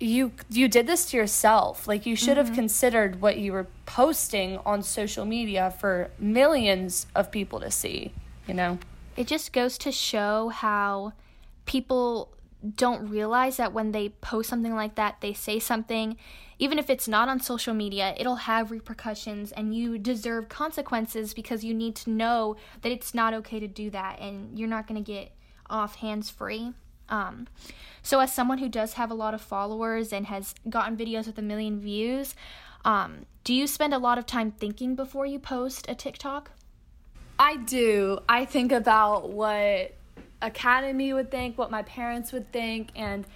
you 0.00 0.32
you 0.48 0.66
did 0.66 0.86
this 0.86 1.06
to 1.10 1.16
yourself. 1.16 1.86
Like 1.86 2.06
you 2.06 2.16
should 2.16 2.38
mm-hmm. 2.38 2.46
have 2.46 2.54
considered 2.54 3.20
what 3.20 3.38
you 3.38 3.52
were 3.52 3.66
posting 3.86 4.58
on 4.58 4.82
social 4.82 5.24
media 5.24 5.70
for 5.78 6.10
millions 6.18 7.06
of 7.14 7.30
people 7.30 7.60
to 7.60 7.70
see 7.70 8.12
you 8.50 8.54
know? 8.54 8.78
It 9.16 9.28
just 9.28 9.52
goes 9.52 9.78
to 9.78 9.92
show 9.92 10.48
how 10.48 11.12
people 11.66 12.34
don't 12.76 13.08
realize 13.08 13.56
that 13.58 13.72
when 13.72 13.92
they 13.92 14.08
post 14.08 14.50
something 14.50 14.74
like 14.74 14.96
that 14.96 15.18
they 15.20 15.32
say 15.32 15.60
something. 15.60 16.16
Even 16.58 16.78
if 16.78 16.90
it's 16.90 17.08
not 17.08 17.28
on 17.28 17.40
social 17.40 17.74
media 17.74 18.14
it'll 18.18 18.36
have 18.50 18.70
repercussions 18.70 19.52
and 19.52 19.74
you 19.74 19.98
deserve 19.98 20.48
consequences 20.48 21.32
because 21.32 21.64
you 21.64 21.72
need 21.72 21.94
to 21.94 22.10
know 22.10 22.56
that 22.82 22.90
it's 22.92 23.14
not 23.14 23.32
okay 23.34 23.60
to 23.60 23.68
do 23.68 23.88
that 23.90 24.18
and 24.18 24.58
you're 24.58 24.68
not 24.68 24.86
going 24.88 25.02
to 25.02 25.12
get 25.12 25.32
off 25.70 25.96
hands 25.96 26.28
free 26.28 26.74
um, 27.10 27.46
so, 28.02 28.20
as 28.20 28.32
someone 28.32 28.58
who 28.58 28.68
does 28.68 28.94
have 28.94 29.10
a 29.10 29.14
lot 29.14 29.34
of 29.34 29.40
followers 29.40 30.12
and 30.12 30.26
has 30.26 30.54
gotten 30.68 30.96
videos 30.96 31.26
with 31.26 31.38
a 31.38 31.42
million 31.42 31.80
views, 31.80 32.34
um, 32.84 33.26
do 33.44 33.52
you 33.52 33.66
spend 33.66 33.92
a 33.92 33.98
lot 33.98 34.16
of 34.16 34.26
time 34.26 34.52
thinking 34.52 34.94
before 34.94 35.26
you 35.26 35.38
post 35.38 35.86
a 35.88 35.94
TikTok? 35.94 36.52
I 37.38 37.56
do. 37.56 38.18
I 38.28 38.44
think 38.44 38.72
about 38.72 39.30
what 39.30 39.94
Academy 40.40 41.12
would 41.12 41.30
think, 41.30 41.58
what 41.58 41.70
my 41.70 41.82
parents 41.82 42.32
would 42.32 42.50
think, 42.52 42.90
and 42.94 43.26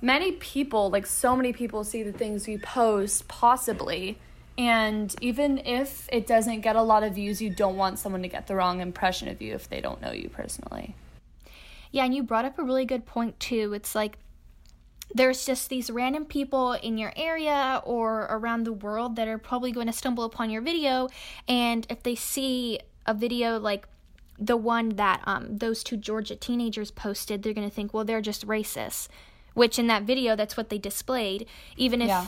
many 0.00 0.32
people, 0.32 0.90
like 0.90 1.06
so 1.06 1.34
many 1.34 1.52
people, 1.52 1.82
see 1.84 2.02
the 2.02 2.12
things 2.12 2.46
we 2.46 2.58
post 2.58 3.26
possibly. 3.26 4.18
And 4.56 5.14
even 5.20 5.58
if 5.58 6.08
it 6.12 6.26
doesn't 6.26 6.62
get 6.62 6.74
a 6.74 6.82
lot 6.82 7.04
of 7.04 7.14
views, 7.14 7.40
you 7.40 7.50
don't 7.50 7.76
want 7.76 8.00
someone 8.00 8.22
to 8.22 8.28
get 8.28 8.48
the 8.48 8.56
wrong 8.56 8.80
impression 8.80 9.28
of 9.28 9.40
you 9.40 9.54
if 9.54 9.68
they 9.68 9.80
don't 9.80 10.00
know 10.02 10.10
you 10.10 10.28
personally. 10.28 10.96
Yeah, 11.90 12.04
and 12.04 12.14
you 12.14 12.22
brought 12.22 12.44
up 12.44 12.58
a 12.58 12.62
really 12.62 12.84
good 12.84 13.06
point 13.06 13.38
too. 13.40 13.72
It's 13.74 13.94
like 13.94 14.18
there's 15.14 15.46
just 15.46 15.70
these 15.70 15.90
random 15.90 16.24
people 16.26 16.72
in 16.72 16.98
your 16.98 17.12
area 17.16 17.80
or 17.84 18.26
around 18.28 18.64
the 18.64 18.72
world 18.72 19.16
that 19.16 19.26
are 19.26 19.38
probably 19.38 19.72
going 19.72 19.86
to 19.86 19.92
stumble 19.92 20.24
upon 20.24 20.50
your 20.50 20.60
video 20.60 21.08
and 21.48 21.86
if 21.88 22.02
they 22.02 22.14
see 22.14 22.78
a 23.06 23.14
video 23.14 23.58
like 23.58 23.88
the 24.38 24.56
one 24.56 24.90
that 24.90 25.20
um, 25.24 25.58
those 25.58 25.82
two 25.82 25.96
Georgia 25.96 26.36
teenagers 26.36 26.90
posted, 26.90 27.42
they're 27.42 27.52
going 27.52 27.68
to 27.68 27.74
think, 27.74 27.92
well, 27.92 28.04
they're 28.04 28.20
just 28.20 28.46
racist. 28.46 29.08
Which 29.54 29.78
in 29.78 29.88
that 29.88 30.04
video, 30.04 30.36
that's 30.36 30.56
what 30.56 30.68
they 30.68 30.78
displayed. 30.78 31.46
Even 31.76 32.00
if 32.00 32.08
yeah. 32.08 32.26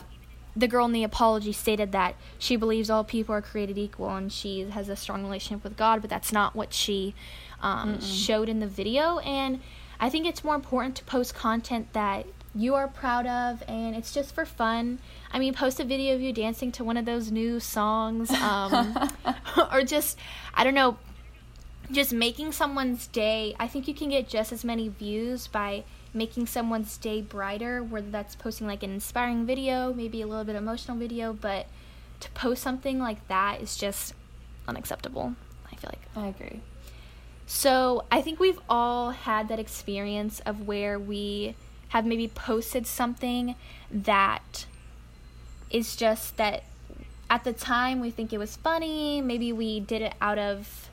the 0.56 0.66
girl 0.66 0.86
in 0.86 0.92
the 0.92 1.04
apology 1.04 1.52
stated 1.52 1.92
that 1.92 2.16
she 2.38 2.56
believes 2.56 2.90
all 2.90 3.04
people 3.04 3.34
are 3.34 3.42
created 3.42 3.78
equal 3.78 4.10
and 4.10 4.32
she 4.32 4.68
has 4.70 4.88
a 4.88 4.96
strong 4.96 5.22
relationship 5.22 5.62
with 5.62 5.76
God, 5.76 6.00
but 6.00 6.10
that's 6.10 6.32
not 6.32 6.56
what 6.56 6.72
she 6.72 7.14
um, 7.62 8.00
showed 8.00 8.48
in 8.48 8.60
the 8.60 8.66
video. 8.66 9.18
And 9.20 9.60
I 9.98 10.08
think 10.10 10.26
it's 10.26 10.42
more 10.44 10.54
important 10.54 10.96
to 10.96 11.04
post 11.04 11.34
content 11.34 11.92
that 11.92 12.26
you 12.54 12.74
are 12.74 12.88
proud 12.88 13.26
of 13.26 13.62
and 13.68 13.94
it's 13.94 14.12
just 14.12 14.34
for 14.34 14.44
fun. 14.44 14.98
I 15.32 15.38
mean, 15.38 15.54
post 15.54 15.78
a 15.78 15.84
video 15.84 16.14
of 16.14 16.20
you 16.20 16.32
dancing 16.32 16.72
to 16.72 16.84
one 16.84 16.96
of 16.96 17.04
those 17.04 17.30
new 17.30 17.60
songs 17.60 18.30
um, 18.30 19.10
or 19.72 19.82
just, 19.82 20.18
I 20.54 20.64
don't 20.64 20.74
know, 20.74 20.96
just 21.92 22.12
making 22.12 22.52
someone's 22.52 23.06
day. 23.06 23.54
I 23.58 23.68
think 23.68 23.88
you 23.88 23.94
can 23.94 24.10
get 24.10 24.28
just 24.28 24.52
as 24.52 24.64
many 24.64 24.88
views 24.88 25.46
by 25.46 25.84
making 26.12 26.46
someone's 26.46 26.96
day 26.96 27.20
brighter, 27.20 27.82
whether 27.82 28.10
that's 28.10 28.34
posting 28.34 28.66
like 28.66 28.82
an 28.82 28.90
inspiring 28.90 29.46
video, 29.46 29.92
maybe 29.92 30.22
a 30.22 30.26
little 30.26 30.44
bit 30.44 30.56
emotional 30.56 30.96
video, 30.96 31.32
but 31.32 31.66
to 32.20 32.30
post 32.32 32.62
something 32.62 32.98
like 32.98 33.26
that 33.28 33.60
is 33.60 33.76
just 33.76 34.14
unacceptable. 34.66 35.34
I 35.70 35.76
feel 35.76 35.90
like. 35.90 36.02
I 36.16 36.28
agree. 36.28 36.60
So 37.52 38.04
I 38.12 38.22
think 38.22 38.38
we've 38.38 38.60
all 38.70 39.10
had 39.10 39.48
that 39.48 39.58
experience 39.58 40.38
of 40.46 40.68
where 40.68 41.00
we 41.00 41.56
have 41.88 42.06
maybe 42.06 42.28
posted 42.28 42.86
something 42.86 43.56
that 43.90 44.66
is 45.68 45.96
just 45.96 46.36
that 46.36 46.62
at 47.28 47.42
the 47.42 47.52
time 47.52 47.98
we 47.98 48.12
think 48.12 48.32
it 48.32 48.38
was 48.38 48.54
funny, 48.54 49.20
maybe 49.20 49.52
we 49.52 49.80
did 49.80 50.00
it 50.00 50.14
out 50.20 50.38
of 50.38 50.88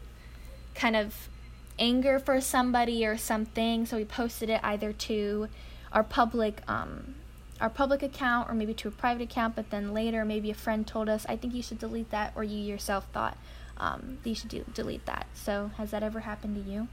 kind 0.74 0.96
of 0.96 1.30
anger 1.78 2.18
for 2.18 2.42
somebody 2.42 3.06
or 3.06 3.18
something, 3.18 3.86
so 3.86 3.96
we 3.96 4.04
posted 4.04 4.50
it 4.50 4.60
either 4.64 4.92
to 4.92 5.50
our 5.94 6.04
public 6.04 6.64
um, 6.68 7.14
our 7.62 7.70
public 7.70 8.02
account 8.02 8.50
or 8.50 8.56
maybe 8.56 8.74
to 8.74 8.88
a 8.88 8.92
private 8.92 9.22
account, 9.22 9.56
but 9.56 9.70
then 9.70 9.94
later 9.94 10.26
maybe 10.26 10.50
a 10.50 10.56
friend 10.56 10.88
told 10.88 11.08
us, 11.08 11.24
I 11.30 11.36
think 11.36 11.54
you 11.54 11.62
should 11.62 11.78
delete 11.78 12.10
that, 12.10 12.34
or 12.36 12.44
you 12.44 12.58
yourself 12.58 13.06
thought, 13.14 13.38
um, 13.80 14.18
you 14.24 14.36
should 14.36 14.50
do, 14.50 14.66
delete 14.74 15.06
that. 15.06 15.28
So, 15.34 15.72
has 15.78 15.92
that 15.92 16.04
ever 16.04 16.22
happened 16.22 16.64
to 16.64 16.72
you? 16.72 16.88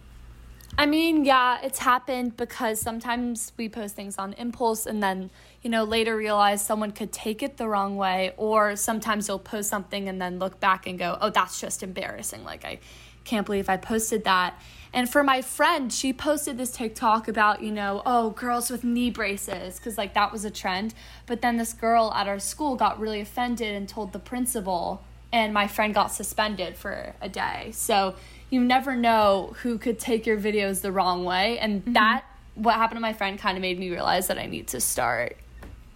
I 0.77 0.87
mean, 0.87 1.25
yeah, 1.25 1.59
it's 1.63 1.79
happened 1.79 2.37
because 2.37 2.81
sometimes 2.81 3.53
we 3.57 3.69
post 3.69 3.95
things 3.95 4.19
on 4.19 4.33
impulse 4.33 4.87
and 4.87 5.01
then, 5.01 5.31
you 5.63 5.71
know, 5.71 5.85
later 5.85 6.17
realize 6.17 6.65
someone 6.65 6.91
could 6.91 7.13
take 7.13 7.45
it 7.45 7.59
the 7.59 7.69
wrong 7.69 7.97
way. 7.97 8.33
Or 8.37 8.75
sometimes 8.75 9.29
you'll 9.29 9.39
post 9.39 9.71
something 9.71 10.09
and 10.09 10.21
then 10.21 10.41
look 10.41 10.59
back 10.59 10.89
and 10.89 10.99
go, 10.99 11.17
oh, 11.21 11.31
that's 11.31 11.61
just 11.61 11.85
embarrassing. 11.85 12.43
Like, 12.43 12.65
I 12.65 12.81
can't 13.25 13.47
believe 13.47 13.69
I 13.69 13.77
posted 13.77 14.25
that. 14.25 14.61
And 14.93 15.09
for 15.09 15.23
my 15.23 15.43
friend, 15.43 15.93
she 15.93 16.13
posted 16.13 16.59
this 16.59 16.73
TikTok 16.73 17.29
about, 17.29 17.63
you 17.63 17.71
know, 17.71 18.03
oh, 18.05 18.31
girls 18.31 18.71
with 18.71 18.85
knee 18.85 19.11
braces, 19.11 19.79
because 19.79 19.97
like 19.97 20.15
that 20.15 20.33
was 20.33 20.45
a 20.45 20.51
trend. 20.51 20.95
But 21.27 21.41
then 21.41 21.57
this 21.57 21.73
girl 21.73 22.13
at 22.15 22.29
our 22.29 22.39
school 22.39 22.77
got 22.77 22.99
really 22.99 23.21
offended 23.21 23.75
and 23.75 23.89
told 23.89 24.13
the 24.13 24.19
principal 24.19 25.03
and 25.35 25.53
my 25.53 25.67
friend 25.67 25.93
got 25.93 26.13
suspended 26.13 26.77
for 26.77 27.13
a 27.21 27.29
day. 27.29 27.71
So 27.73 28.15
you 28.51 28.61
never 28.61 28.95
know 28.95 29.57
who 29.63 29.79
could 29.79 29.99
take 29.99 30.27
your 30.27 30.39
videos 30.39 30.81
the 30.81 30.93
wrong 30.93 31.25
way. 31.25 31.59
And 31.59 31.83
mm-hmm. 31.83 31.95
that, 31.95 32.25
what 32.55 32.77
happened 32.77 32.99
to 32.99 33.01
my 33.01 33.15
friend, 33.15 33.37
kind 33.37 33.59
of 33.59 33.61
made 33.61 33.77
me 33.77 33.91
realize 33.91 34.29
that 34.29 34.39
I 34.39 34.47
need 34.47 34.69
to 34.69 34.81
start 34.81 35.37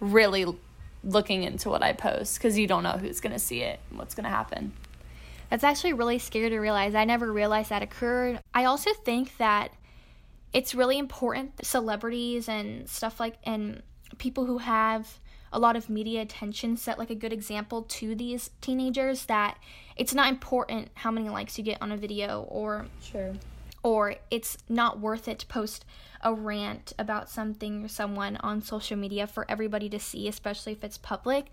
really 0.01 0.45
looking 1.05 1.43
into 1.43 1.69
what 1.69 1.81
I 1.81 1.93
post 1.93 2.37
because 2.37 2.59
you 2.59 2.67
don't 2.67 2.83
know 2.83 2.97
who's 2.99 3.21
going 3.21 3.31
to 3.31 3.39
see 3.39 3.61
it 3.61 3.79
and 3.89 3.97
what's 3.97 4.13
going 4.13 4.25
to 4.25 4.29
happen. 4.29 4.73
That's 5.49 5.63
actually 5.63 5.93
really 5.93 6.19
scary 6.19 6.49
to 6.49 6.59
realize. 6.59 6.93
I 6.93 7.05
never 7.05 7.31
realized 7.31 7.69
that 7.69 7.81
occurred. 7.81 8.41
I 8.53 8.65
also 8.65 8.91
think 9.05 9.37
that 9.37 9.71
it's 10.51 10.75
really 10.75 10.97
important 10.97 11.65
celebrities 11.65 12.49
and 12.49 12.89
stuff 12.89 13.21
like 13.21 13.35
and 13.45 13.83
people 14.17 14.45
who 14.45 14.57
have 14.57 15.17
a 15.51 15.59
lot 15.59 15.75
of 15.75 15.89
media 15.89 16.21
attention 16.21 16.77
set 16.77 16.99
like 16.99 17.09
a 17.09 17.15
good 17.15 17.33
example 17.33 17.83
to 17.83 18.15
these 18.15 18.51
teenagers 18.61 19.25
that 19.25 19.57
it's 19.95 20.13
not 20.13 20.29
important 20.29 20.89
how 20.95 21.11
many 21.11 21.29
likes 21.29 21.57
you 21.57 21.63
get 21.63 21.81
on 21.81 21.91
a 21.91 21.97
video 21.97 22.41
or 22.49 22.85
sure 23.01 23.33
or 23.83 24.15
it's 24.29 24.57
not 24.67 24.99
worth 24.99 25.27
it 25.27 25.39
to 25.39 25.45
post 25.47 25.85
a 26.21 26.33
rant 26.33 26.93
about 26.99 27.29
something 27.29 27.83
or 27.85 27.87
someone 27.87 28.37
on 28.37 28.61
social 28.61 28.97
media 28.97 29.25
for 29.25 29.49
everybody 29.49 29.87
to 29.89 29.99
see, 29.99 30.27
especially 30.27 30.73
if 30.73 30.83
it's 30.83 30.97
public. 30.97 31.45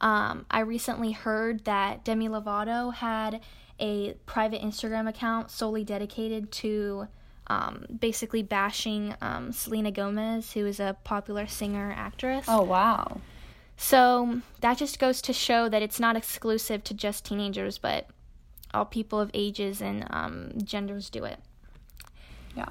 Um, 0.00 0.46
I 0.50 0.60
recently 0.60 1.12
heard 1.12 1.64
that 1.64 2.04
Demi 2.04 2.28
Lovato 2.28 2.94
had 2.94 3.40
a 3.80 4.14
private 4.26 4.62
Instagram 4.62 5.08
account 5.08 5.50
solely 5.50 5.82
dedicated 5.82 6.52
to 6.52 7.08
um, 7.48 7.84
basically 8.00 8.42
bashing 8.42 9.14
um, 9.20 9.50
Selena 9.50 9.90
Gomez, 9.90 10.52
who 10.52 10.66
is 10.66 10.78
a 10.78 10.96
popular 11.02 11.48
singer 11.48 11.92
actress. 11.96 12.44
Oh 12.46 12.62
wow! 12.62 13.20
So 13.82 14.42
that 14.60 14.78
just 14.78 15.00
goes 15.00 15.20
to 15.22 15.32
show 15.32 15.68
that 15.68 15.82
it's 15.82 15.98
not 15.98 16.14
exclusive 16.14 16.84
to 16.84 16.94
just 16.94 17.24
teenagers, 17.24 17.78
but 17.78 18.06
all 18.72 18.84
people 18.84 19.18
of 19.18 19.28
ages 19.34 19.82
and 19.82 20.06
um, 20.08 20.52
genders 20.62 21.10
do 21.10 21.24
it. 21.24 21.40
Yeah. 22.56 22.68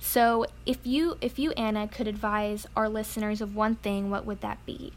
So 0.00 0.46
if 0.66 0.84
you 0.84 1.16
if 1.20 1.38
you 1.38 1.52
Anna 1.52 1.86
could 1.86 2.08
advise 2.08 2.66
our 2.74 2.88
listeners 2.88 3.40
of 3.40 3.54
one 3.54 3.76
thing, 3.76 4.10
what 4.10 4.26
would 4.26 4.40
that 4.40 4.66
be? 4.66 4.92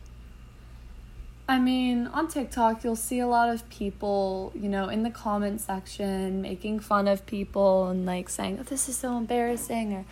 I 1.48 1.60
mean, 1.60 2.08
on 2.08 2.28
TikTok, 2.28 2.84
you'll 2.84 2.96
see 2.96 3.20
a 3.20 3.28
lot 3.28 3.50
of 3.50 3.70
people, 3.70 4.52
you 4.56 4.68
know, 4.68 4.90
in 4.90 5.04
the 5.04 5.12
comment 5.12 5.62
section 5.62 6.42
making 6.42 6.80
fun 6.80 7.08
of 7.08 7.28
people 7.28 7.88
and 7.88 8.04
like 8.04 8.30
saying, 8.30 8.58
oh, 8.60 8.64
this 8.64 8.90
is 8.90 8.98
so 8.98 9.16
embarrassing 9.16 9.94
or 9.94 10.06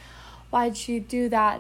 why'd 0.52 0.88
you 0.88 1.00
do 1.00 1.28
that? 1.30 1.60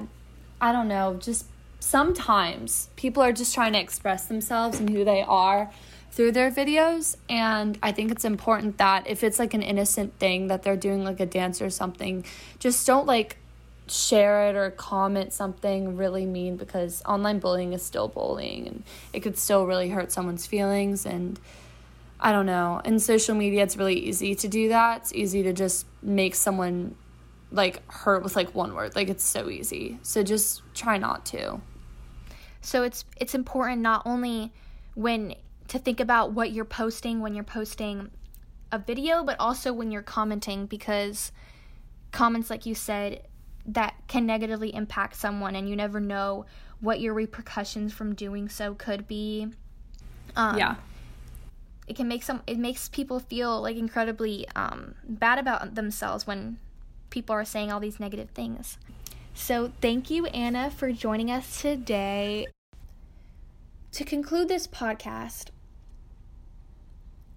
I 0.61 0.71
don't 0.71 0.87
know, 0.87 1.17
just 1.19 1.45
sometimes 1.79 2.89
people 2.95 3.23
are 3.23 3.31
just 3.31 3.53
trying 3.53 3.73
to 3.73 3.79
express 3.79 4.25
themselves 4.25 4.79
and 4.79 4.89
who 4.89 5.03
they 5.03 5.21
are 5.21 5.71
through 6.11 6.31
their 6.31 6.51
videos 6.51 7.15
and 7.29 7.77
i 7.81 7.91
think 7.91 8.11
it's 8.11 8.25
important 8.25 8.77
that 8.77 9.07
if 9.07 9.23
it's 9.23 9.39
like 9.39 9.53
an 9.53 9.61
innocent 9.61 10.13
thing 10.19 10.47
that 10.47 10.63
they're 10.63 10.75
doing 10.75 11.03
like 11.03 11.19
a 11.19 11.25
dance 11.25 11.61
or 11.61 11.69
something 11.69 12.25
just 12.59 12.85
don't 12.85 13.05
like 13.05 13.37
share 13.91 14.49
it 14.49 14.55
or 14.55 14.69
comment 14.71 15.33
something 15.33 15.95
really 15.97 16.25
mean 16.25 16.55
because 16.55 17.01
online 17.05 17.39
bullying 17.39 17.73
is 17.73 17.83
still 17.83 18.07
bullying 18.07 18.67
and 18.67 18.83
it 19.13 19.21
could 19.21 19.37
still 19.37 19.65
really 19.65 19.89
hurt 19.89 20.11
someone's 20.11 20.45
feelings 20.45 21.05
and 21.05 21.39
I 22.21 22.33
don't 22.33 22.45
know. 22.45 22.81
In 22.83 22.99
social 22.99 23.33
media 23.33 23.63
it's 23.63 23.77
really 23.77 23.97
easy 23.97 24.35
to 24.35 24.47
do 24.47 24.69
that. 24.69 25.01
It's 25.01 25.13
easy 25.13 25.43
to 25.43 25.53
just 25.53 25.85
make 26.01 26.35
someone 26.35 26.95
like 27.51 27.89
hurt 27.91 28.23
with 28.23 28.35
like 28.35 28.53
one 28.53 28.73
word. 28.73 28.95
Like 28.95 29.09
it's 29.09 29.23
so 29.23 29.49
easy. 29.49 29.99
So 30.03 30.23
just 30.23 30.61
try 30.73 30.97
not 30.97 31.25
to. 31.27 31.61
So 32.61 32.83
it's 32.83 33.05
it's 33.17 33.35
important 33.35 33.81
not 33.81 34.03
only 34.05 34.51
when 34.95 35.35
to 35.69 35.79
think 35.79 35.99
about 35.99 36.33
what 36.33 36.51
you're 36.51 36.65
posting 36.65 37.21
when 37.21 37.33
you're 37.33 37.43
posting 37.43 38.11
a 38.71 38.79
video, 38.79 39.23
but 39.23 39.37
also 39.39 39.73
when 39.73 39.91
you're 39.91 40.01
commenting 40.01 40.65
because 40.65 41.31
comments 42.11 42.49
like 42.49 42.65
you 42.65 42.73
said 42.73 43.21
that 43.65 43.93
can 44.07 44.25
negatively 44.25 44.73
impact 44.73 45.15
someone 45.15 45.55
and 45.55 45.69
you 45.69 45.75
never 45.75 45.99
know 45.99 46.45
what 46.81 46.99
your 46.99 47.13
repercussions 47.13 47.93
from 47.93 48.15
doing 48.15 48.49
so 48.49 48.73
could 48.73 49.07
be. 49.07 49.47
Um, 50.35 50.57
yeah. 50.57 50.75
It 51.87 51.95
can 51.95 52.07
make 52.07 52.23
some 52.23 52.41
it 52.45 52.57
makes 52.57 52.89
people 52.89 53.19
feel 53.19 53.61
like 53.61 53.77
incredibly 53.77 54.47
um, 54.55 54.95
bad 55.07 55.39
about 55.39 55.75
themselves 55.75 56.27
when 56.27 56.59
people 57.09 57.33
are 57.35 57.45
saying 57.45 57.71
all 57.71 57.79
these 57.79 57.99
negative 57.99 58.29
things. 58.31 58.77
So, 59.33 59.71
thank 59.81 60.09
you, 60.09 60.25
Anna, 60.27 60.69
for 60.69 60.91
joining 60.91 61.31
us 61.31 61.61
today. 61.61 62.47
To 63.93 64.03
conclude 64.03 64.47
this 64.47 64.67
podcast, 64.67 65.47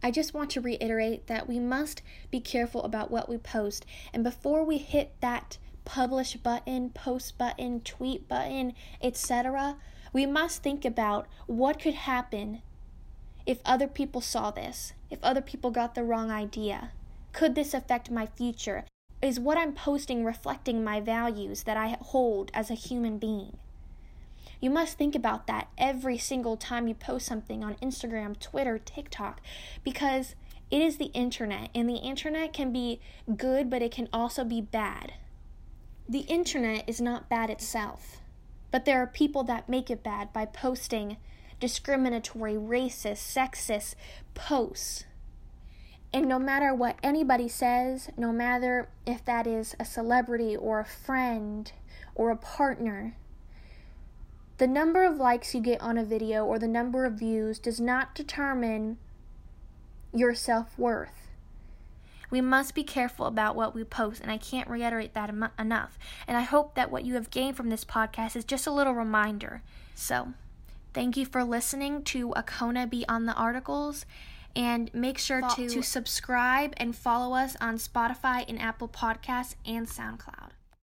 I 0.02 0.10
just 0.10 0.34
want 0.34 0.50
to 0.50 0.60
reiterate 0.60 1.28
that 1.28 1.48
we 1.48 1.58
must 1.60 2.02
be 2.30 2.40
careful 2.40 2.82
about 2.82 3.10
what 3.10 3.28
we 3.28 3.38
post. 3.38 3.86
And 4.12 4.24
before 4.24 4.64
we 4.64 4.78
hit 4.78 5.14
that 5.20 5.58
publish 5.84 6.36
button, 6.36 6.90
post 6.90 7.38
button, 7.38 7.80
tweet 7.80 8.28
button, 8.28 8.74
etc., 9.00 9.76
we 10.12 10.26
must 10.26 10.62
think 10.62 10.84
about 10.84 11.26
what 11.46 11.80
could 11.80 11.94
happen 11.94 12.62
if 13.46 13.60
other 13.64 13.86
people 13.86 14.20
saw 14.20 14.50
this, 14.50 14.92
if 15.08 15.18
other 15.22 15.40
people 15.40 15.70
got 15.70 15.94
the 15.94 16.04
wrong 16.04 16.30
idea. 16.30 16.90
Could 17.32 17.54
this 17.54 17.72
affect 17.72 18.10
my 18.10 18.26
future? 18.26 18.84
Is 19.22 19.38
what 19.38 19.56
I'm 19.56 19.72
posting 19.72 20.24
reflecting 20.24 20.82
my 20.82 21.00
values 21.00 21.62
that 21.62 21.76
I 21.76 21.96
hold 22.00 22.50
as 22.52 22.70
a 22.70 22.74
human 22.74 23.18
being? 23.18 23.56
You 24.60 24.68
must 24.68 24.98
think 24.98 25.14
about 25.14 25.46
that 25.46 25.68
every 25.78 26.18
single 26.18 26.56
time 26.56 26.88
you 26.88 26.94
post 26.94 27.26
something 27.26 27.62
on 27.62 27.76
Instagram, 27.76 28.38
Twitter, 28.40 28.78
TikTok, 28.78 29.40
because 29.84 30.34
it 30.72 30.82
is 30.82 30.96
the 30.96 31.12
internet, 31.14 31.70
and 31.72 31.88
the 31.88 31.96
internet 31.96 32.52
can 32.52 32.72
be 32.72 33.00
good, 33.36 33.70
but 33.70 33.82
it 33.82 33.92
can 33.92 34.08
also 34.12 34.42
be 34.42 34.60
bad. 34.60 35.12
The 36.08 36.20
internet 36.20 36.88
is 36.88 37.00
not 37.00 37.28
bad 37.28 37.48
itself, 37.48 38.20
but 38.72 38.84
there 38.84 39.00
are 39.00 39.06
people 39.06 39.44
that 39.44 39.68
make 39.68 39.88
it 39.88 40.02
bad 40.02 40.32
by 40.32 40.46
posting 40.46 41.16
discriminatory, 41.60 42.54
racist, 42.54 43.18
sexist 43.18 43.94
posts. 44.34 45.04
And 46.12 46.28
no 46.28 46.38
matter 46.38 46.74
what 46.74 46.98
anybody 47.02 47.48
says, 47.48 48.10
no 48.16 48.32
matter 48.32 48.88
if 49.06 49.24
that 49.24 49.46
is 49.46 49.74
a 49.80 49.84
celebrity 49.84 50.54
or 50.54 50.80
a 50.80 50.84
friend 50.84 51.72
or 52.14 52.30
a 52.30 52.36
partner, 52.36 53.16
the 54.58 54.66
number 54.66 55.04
of 55.04 55.16
likes 55.16 55.54
you 55.54 55.60
get 55.60 55.80
on 55.80 55.96
a 55.96 56.04
video 56.04 56.44
or 56.44 56.58
the 56.58 56.68
number 56.68 57.06
of 57.06 57.14
views 57.14 57.58
does 57.58 57.80
not 57.80 58.14
determine 58.14 58.98
your 60.14 60.34
self 60.34 60.78
worth. 60.78 61.28
We 62.30 62.40
must 62.40 62.74
be 62.74 62.84
careful 62.84 63.26
about 63.26 63.56
what 63.56 63.74
we 63.74 63.84
post, 63.84 64.22
and 64.22 64.30
I 64.30 64.38
can't 64.38 64.68
reiterate 64.68 65.12
that 65.14 65.28
em- 65.28 65.50
enough. 65.58 65.98
And 66.26 66.36
I 66.36 66.42
hope 66.42 66.74
that 66.74 66.90
what 66.90 67.04
you 67.04 67.14
have 67.14 67.30
gained 67.30 67.56
from 67.56 67.68
this 67.68 67.84
podcast 67.84 68.36
is 68.36 68.44
just 68.44 68.66
a 68.66 68.72
little 68.72 68.94
reminder. 68.94 69.62
So, 69.94 70.32
thank 70.94 71.16
you 71.16 71.26
for 71.26 71.44
listening 71.44 72.02
to 72.04 72.30
Acona 72.30 72.88
Beyond 72.88 73.28
the 73.28 73.34
Articles 73.34 74.06
and 74.54 74.92
make 74.94 75.18
sure 75.18 75.42
to, 75.56 75.68
to 75.68 75.82
subscribe 75.82 76.74
and 76.76 76.94
follow 76.94 77.34
us 77.34 77.56
on 77.60 77.76
Spotify 77.76 78.44
and 78.48 78.60
Apple 78.60 78.88
Podcasts 78.88 79.54
and 79.64 79.86
SoundCloud. 79.86 80.50